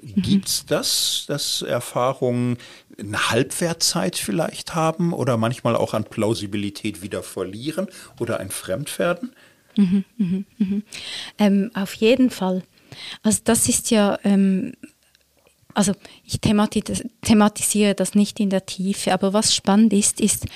[0.00, 0.22] Mhm.
[0.22, 2.58] Gibt es das, dass Erfahrungen
[2.98, 7.86] eine Halbwertzeit vielleicht haben oder manchmal auch an Plausibilität wieder verlieren
[8.18, 9.32] oder ein Fremdwerden?
[9.76, 10.82] Mhm, mh, mh.
[11.38, 12.62] Ähm, auf jeden Fall.
[13.22, 14.72] Also das ist ja, ähm,
[15.74, 15.92] also
[16.24, 20.46] ich thematis thematisiere das nicht in der Tiefe, aber was spannend ist, ist,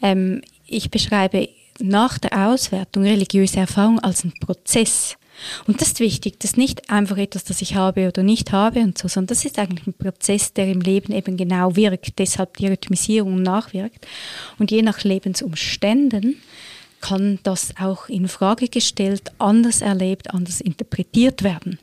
[0.00, 1.48] ähm, ich beschreibe
[1.78, 5.16] nach der Auswertung religiöse Erfahrung als einen Prozess.
[5.66, 8.80] Und das ist wichtig, das ist nicht einfach etwas, das ich habe oder nicht habe
[8.80, 12.56] und so, sondern das ist eigentlich ein Prozess, der im Leben eben genau wirkt, deshalb
[12.56, 14.06] die Rhythmisierung nachwirkt.
[14.58, 16.36] Und je nach Lebensumständen
[17.00, 21.78] kann das auch in Frage gestellt, anders erlebt, anders interpretiert werden.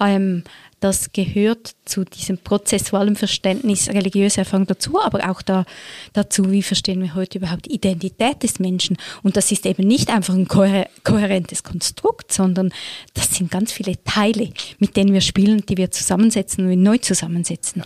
[0.00, 0.44] Ähm,
[0.80, 5.64] das gehört zu diesem prozessualen Verständnis religiöser Erfahrung dazu, aber auch da,
[6.12, 8.96] dazu, wie verstehen wir heute überhaupt Identität des Menschen.
[9.22, 12.72] Und das ist eben nicht einfach ein kohärentes Konstrukt, sondern
[13.14, 17.84] das sind ganz viele Teile, mit denen wir spielen, die wir zusammensetzen und neu zusammensetzen.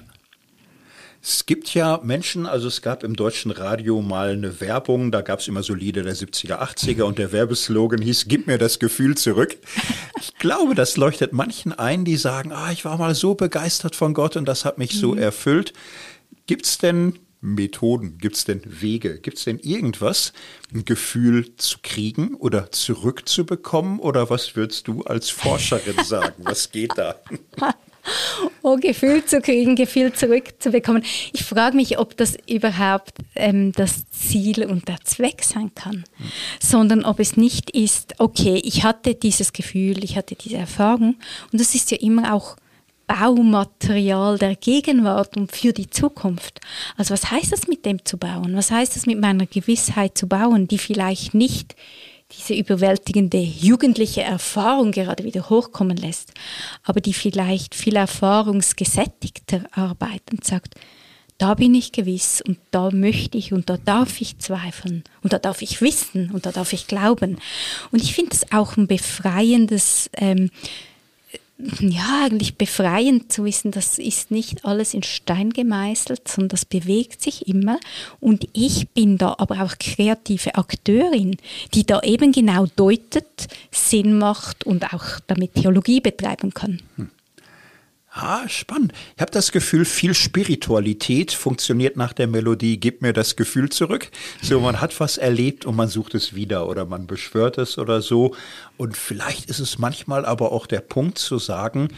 [1.25, 5.39] Es gibt ja Menschen, also es gab im deutschen Radio mal eine Werbung, da gab
[5.39, 9.17] es immer so Lieder der 70er, 80er und der Werbeslogan hieß, gib mir das Gefühl
[9.17, 9.57] zurück.
[10.19, 14.15] Ich glaube, das leuchtet manchen ein, die sagen, ah, ich war mal so begeistert von
[14.15, 14.99] Gott und das hat mich mhm.
[14.99, 15.73] so erfüllt.
[16.49, 20.33] Gibt es denn Methoden, gibt es denn Wege, gibt es denn irgendwas,
[20.75, 24.01] ein Gefühl zu kriegen oder zurückzubekommen?
[24.01, 26.43] Oder was würdest du als Forscherin sagen?
[26.45, 27.15] Was geht da?
[28.63, 31.05] oh, Gefühl zu kriegen, Gefühl zurückzubekommen.
[31.33, 36.25] Ich frage mich, ob das überhaupt ähm, das Ziel und der Zweck sein kann, mhm.
[36.61, 41.17] sondern ob es nicht ist, okay, ich hatte dieses Gefühl, ich hatte diese Erfahrung
[41.51, 42.57] und das ist ja immer auch
[43.07, 46.61] Baumaterial der Gegenwart und für die Zukunft.
[46.97, 48.57] Also was heißt das mit dem zu bauen?
[48.57, 51.77] Was heißt das mit meiner Gewissheit zu bauen, die vielleicht nicht
[52.37, 56.33] diese überwältigende jugendliche Erfahrung gerade wieder hochkommen lässt,
[56.85, 60.75] aber die vielleicht viel erfahrungsgesättigter arbeitet und sagt,
[61.39, 65.39] da bin ich gewiss und da möchte ich und da darf ich zweifeln und da
[65.39, 67.39] darf ich wissen und da darf ich glauben.
[67.91, 70.51] Und ich finde es auch ein befreiendes ähm,
[71.81, 77.23] ja, eigentlich befreiend zu wissen, das ist nicht alles in Stein gemeißelt, sondern das bewegt
[77.23, 77.79] sich immer.
[78.21, 81.37] Und ich bin da aber auch kreative Akteurin,
[81.75, 86.81] die da eben genau deutet, Sinn macht und auch damit Theologie betreiben kann.
[86.97, 87.11] Hm.
[88.15, 88.93] Ah, spannend.
[89.17, 94.11] Ich habe das Gefühl, viel Spiritualität funktioniert nach der Melodie, gib mir das Gefühl zurück.
[94.43, 98.03] So, man hat was erlebt und man sucht es wieder oder man beschwört es oder
[98.03, 98.35] so.
[98.77, 101.89] Und vielleicht ist es manchmal aber auch der Punkt zu sagen,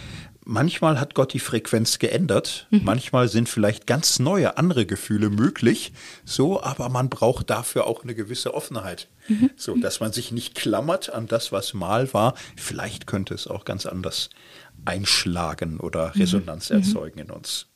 [0.45, 2.83] manchmal hat Gott die Frequenz geändert, mhm.
[2.85, 5.93] manchmal sind vielleicht ganz neue, andere Gefühle möglich,
[6.25, 9.09] so, aber man braucht dafür auch eine gewisse Offenheit.
[9.27, 9.51] Mhm.
[9.57, 12.35] So, dass man sich nicht klammert an das, was mal war.
[12.57, 14.29] Vielleicht könnte es auch ganz anders
[14.85, 16.15] einschlagen oder.
[16.15, 16.77] Resonanz mhm.
[16.77, 17.67] erzeugen in uns.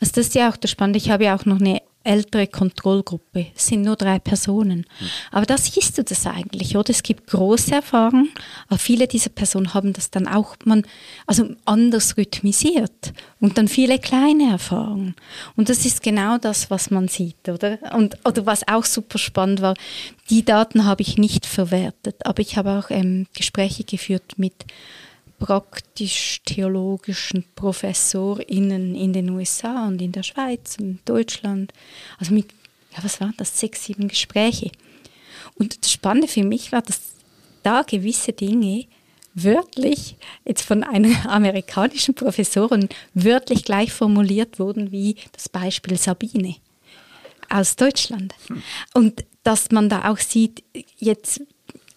[0.00, 0.98] Also das ist ja auch das Spannende.
[0.98, 3.46] Ich habe ja auch noch eine ältere Kontrollgruppe.
[3.56, 4.80] Es sind nur drei Personen.
[5.00, 5.06] Mhm.
[5.32, 6.90] Aber da siehst du das eigentlich, oder?
[6.90, 8.30] Es gibt große Erfahrungen,
[8.68, 10.84] aber viele dieser Personen haben das dann auch man,
[11.26, 15.16] also anders rhythmisiert und dann viele kleine Erfahrungen.
[15.56, 17.78] Und das ist genau das, was man sieht, oder?
[17.94, 19.74] Und, oder was auch super spannend war,
[20.28, 24.66] die Daten habe ich nicht verwertet, aber ich habe auch ähm, Gespräche geführt mit
[25.44, 31.74] praktisch-theologischen ProfessorInnen in den USA und in der Schweiz und Deutschland.
[32.18, 32.46] Also mit,
[32.96, 34.72] ja, was waren das, sechs, sieben Gespräche.
[35.56, 36.98] Und das Spannende für mich war, dass
[37.62, 38.86] da gewisse Dinge
[39.34, 40.16] wörtlich,
[40.46, 46.56] jetzt von einer amerikanischen Professorin, wörtlich gleich formuliert wurden wie das Beispiel Sabine
[47.50, 48.34] aus Deutschland.
[48.46, 48.62] Hm.
[48.94, 50.64] Und dass man da auch sieht,
[50.96, 51.42] jetzt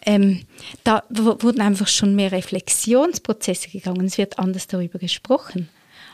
[0.05, 0.43] ähm,
[0.83, 5.69] da wurden einfach schon mehr Reflexionsprozesse gegangen, es wird anders darüber gesprochen.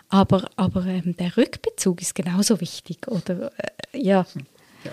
[0.09, 3.51] Aber, aber ähm, der Rückbezug ist genauso wichtig, oder?
[3.57, 4.25] Äh, ja.
[4.84, 4.91] Ja,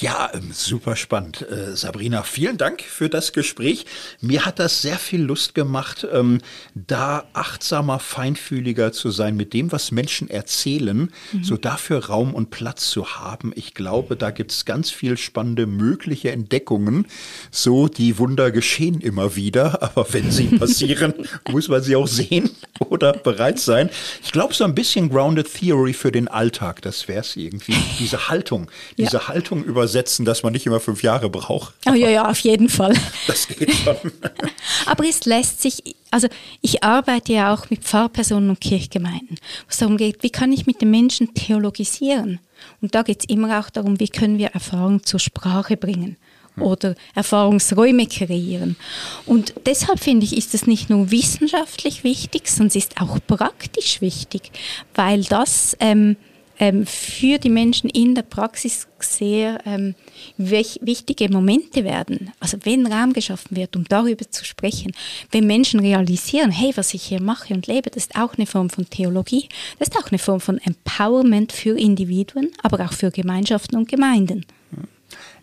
[0.00, 1.42] ja ähm, super spannend.
[1.42, 3.86] Äh, Sabrina, vielen Dank für das Gespräch.
[4.20, 6.40] Mir hat das sehr viel Lust gemacht, ähm,
[6.74, 11.44] da achtsamer, feinfühliger zu sein mit dem, was Menschen erzählen, mhm.
[11.44, 13.52] so dafür Raum und Platz zu haben.
[13.56, 17.06] Ich glaube, da gibt es ganz viel spannende mögliche Entdeckungen.
[17.50, 21.14] So, die Wunder geschehen immer wieder, aber wenn sie passieren,
[21.50, 23.90] muss man sie auch sehen oder bereit sein.
[24.22, 27.74] Ich glaube, so ein bisschen Grounded Theory für den Alltag, das wäre es irgendwie.
[27.98, 31.74] Diese Haltung, ja diese Haltung übersetzen, dass man nicht immer fünf Jahre braucht.
[31.88, 32.94] Oh ja, ja, auf jeden Fall.
[33.26, 33.96] Das geht schon.
[34.86, 36.28] Aber es lässt sich, also
[36.60, 40.66] ich arbeite ja auch mit Pfarrpersonen und Kirchgemeinden, wo es darum geht, wie kann ich
[40.66, 42.40] mit den Menschen theologisieren?
[42.80, 46.16] Und da geht es immer auch darum, wie können wir Erfahrung zur Sprache bringen
[46.54, 46.62] hm.
[46.62, 48.76] oder Erfahrungsräume kreieren.
[49.26, 54.00] Und deshalb finde ich, ist es nicht nur wissenschaftlich wichtig, sondern es ist auch praktisch
[54.00, 54.50] wichtig,
[54.94, 56.16] weil das ähm,
[56.58, 59.94] ähm, für die Menschen in der Praxis sehr ähm,
[60.36, 62.32] wichtige Momente werden.
[62.40, 64.92] Also wenn Raum geschaffen wird, um darüber zu sprechen,
[65.30, 68.70] wenn Menschen realisieren, hey, was ich hier mache und lebe, das ist auch eine Form
[68.70, 69.48] von Theologie,
[69.78, 74.44] das ist auch eine Form von Empowerment für Individuen, aber auch für Gemeinschaften und Gemeinden.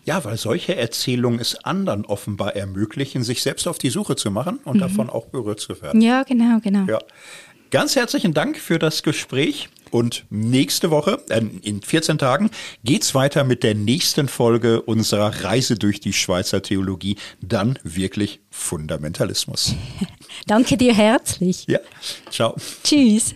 [0.04, 4.60] Ja, weil solche Erzählungen es anderen offenbar ermöglichen, sich selbst auf die Suche zu machen
[4.64, 4.80] und mhm.
[4.80, 6.00] davon auch berührt zu werden.
[6.00, 6.84] Ja, genau, genau.
[6.86, 7.00] Ja.
[7.72, 9.68] Ganz herzlichen Dank für das Gespräch.
[9.90, 12.50] Und nächste Woche, äh, in 14 Tagen,
[12.84, 17.16] geht's weiter mit der nächsten Folge unserer Reise durch die Schweizer Theologie.
[17.40, 19.74] Dann wirklich Fundamentalismus.
[20.46, 21.66] Danke dir herzlich.
[21.66, 21.78] Ja,
[22.30, 22.56] ciao.
[22.82, 23.34] Tschüss.